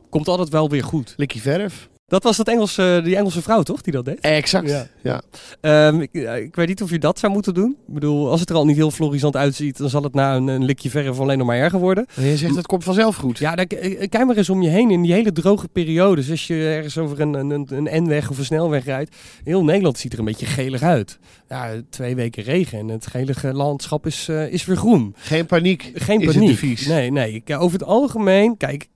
[0.10, 1.14] Komt altijd wel weer goed.
[1.18, 1.90] Likkie verf.
[2.10, 3.82] Dat was dat Engelse, die Engelse vrouw, toch?
[3.82, 4.20] Die dat deed?
[4.20, 4.70] Exact.
[4.70, 4.88] Ja.
[5.02, 5.22] Ja.
[5.62, 7.78] Ehm, ik, ja, ik weet niet of je dat zou moeten doen.
[7.88, 10.48] Ik bedoel, als het er al niet heel florisant uitziet, dan zal het na een,
[10.48, 12.06] een likje verf alleen nog maar erger worden.
[12.16, 13.38] En je zegt het komt vanzelf goed.
[13.38, 16.30] Ja, dan, eh, kijk maar eens om je heen in die hele droge periodes.
[16.30, 19.16] Als je ergens over een, een, een N-weg of een snelweg rijdt.
[19.44, 21.20] Heel Nederland ziet er een beetje gelig uit.
[21.48, 25.16] Ja, twee weken regen en het gelige landschap is, eh, is weer groen.
[25.18, 25.92] Geen paniek.
[25.94, 26.88] Geen Is het paniek.
[26.88, 27.42] Nee, nee.
[27.46, 28.88] Eh, over het algemeen, kijk,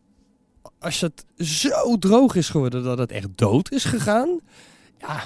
[0.84, 4.39] als het zo droog is geworden dat het echt dood is gegaan,
[4.97, 5.23] ja,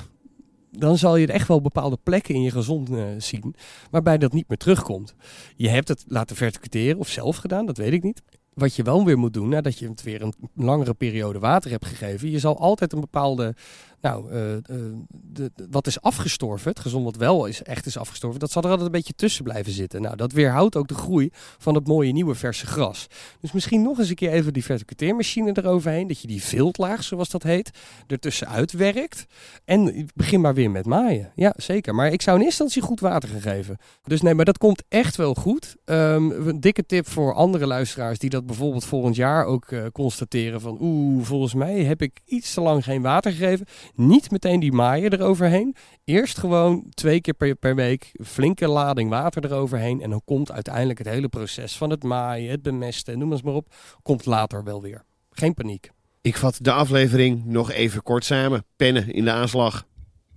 [0.71, 3.55] dan zal je echt wel bepaalde plekken in je gezond eh, zien
[3.91, 5.15] waarbij dat niet meer terugkomt.
[5.55, 8.21] Je hebt het laten verticuteren of zelf gedaan, dat weet ik niet.
[8.53, 11.85] Wat je wel weer moet doen, nadat je het weer een langere periode water hebt
[11.85, 13.55] gegeven, je zal altijd een bepaalde,
[14.01, 14.61] nou, eh, eh,
[15.09, 18.69] de, wat is afgestorven, het gezond wat wel is, echt is afgestorven, dat zal er
[18.69, 20.01] altijd een beetje tussen blijven zitten.
[20.01, 23.07] Nou, dat weerhoudt ook de groei van het mooie nieuwe verse gras.
[23.41, 27.29] Dus misschien nog eens een keer even die verticuteermachine eroverheen, dat je die viltlaag, zoals
[27.29, 27.71] dat heet,
[28.07, 29.25] ertussen uitwerkt.
[29.65, 31.31] En begin maar weer met maaien.
[31.35, 31.95] Ja, zeker.
[31.95, 33.77] Maar ik zou in eerste instantie goed water gaan geven.
[34.03, 35.75] Dus nee, maar dat komt echt wel goed.
[35.85, 40.61] Ehm, een dikke tip voor andere luisteraars die dat bijvoorbeeld volgend jaar ook eh, constateren
[40.61, 43.65] van oeh, volgens mij heb ik iets te lang geen water gegeven.
[43.95, 45.75] Niet meteen die maaien eroverheen.
[46.03, 50.01] Eerst gewoon twee keer per, week flinke lading water eroverheen.
[50.01, 53.53] En dan komt uiteindelijk het hele proces van het maaien, het bemesten, noem eens maar
[53.53, 55.03] op, komt later wel weer.
[55.31, 55.91] Geen paniek.
[56.21, 58.65] Ik vat de aflevering nog even kort samen.
[58.75, 59.85] Pennen in de aanslag.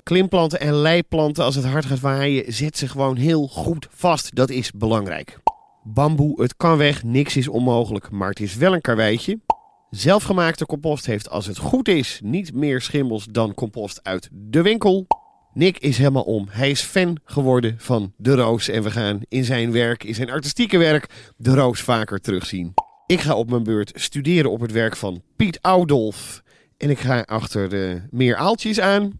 [0.02, 4.34] Klimplanten en leiplanten, als het hard gaat waaien, zet ze gewoon heel goed vast.
[4.34, 5.38] Dat is belangrijk.
[5.82, 9.38] Bamboe, het kan weg, niks is onmogelijk, maar het is wel een karweitje.
[9.90, 15.06] Zelfgemaakte compost heeft, als het goed is, niet meer schimmels dan compost uit de winkel.
[15.52, 16.46] Nick is helemaal om.
[16.50, 18.68] Hij is fan geworden van de roos.
[18.68, 22.74] En we gaan in zijn werk, in zijn artistieke werk, de roos vaker terugzien.
[23.06, 26.42] Ik ga op mijn beurt studeren op het werk van Piet Oudolf.
[26.76, 29.18] En ik ga achter de meer aaltjes aan.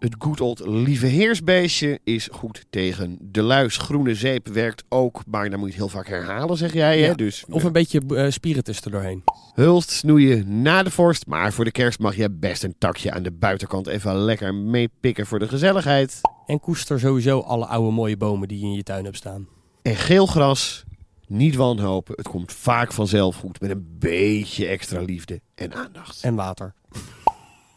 [0.00, 3.76] Het good old lieve heersbeestje is goed tegen de luis.
[3.76, 7.00] Groene zeep werkt ook, maar dan moet je het heel vaak herhalen, zeg jij.
[7.00, 7.06] Hè?
[7.06, 9.22] Ja, Dus Of een beetje eh, spiritus er doorheen.
[9.54, 11.26] hulst snoeien na de vorst.
[11.26, 15.26] Maar voor de kerst mag je best een takje aan de buitenkant even lekker meepikken
[15.26, 16.20] voor de gezelligheid.
[16.46, 19.48] En koester sowieso alle oude mooie bomen die je in je tuin hebt staan.
[19.82, 20.84] En geel gras,
[21.26, 22.14] niet wanhopen.
[22.16, 26.22] Het komt vaak vanzelf goed met een beetje extra liefde en aandacht.
[26.22, 26.74] En water.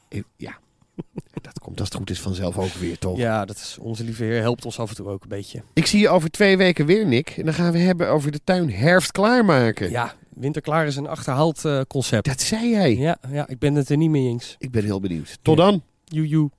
[0.09, 0.57] Eh, Ja,
[1.41, 3.17] dat komt als het goed is vanzelf ook weer, toch?
[3.17, 5.61] Ja, dat is, onze lieve heer helpt ons af en toe ook een beetje.
[5.73, 7.29] Ik zie je over twee weken weer, Nick.
[7.29, 9.89] En dan gaan we hebben over de tuin herfst klaarmaken.
[9.89, 12.25] Ja, winterklaar is een achterhaald eh, concept.
[12.25, 12.95] Dat zei jij.
[12.95, 14.55] Ja, ja, ik ben het er niet mee eens.
[14.59, 15.37] Ik ben heel benieuwd.
[15.41, 15.63] Tot Ja.
[15.65, 15.81] dan.
[16.05, 16.49] Joe, joe.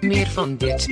[0.00, 0.86] Meer van dit.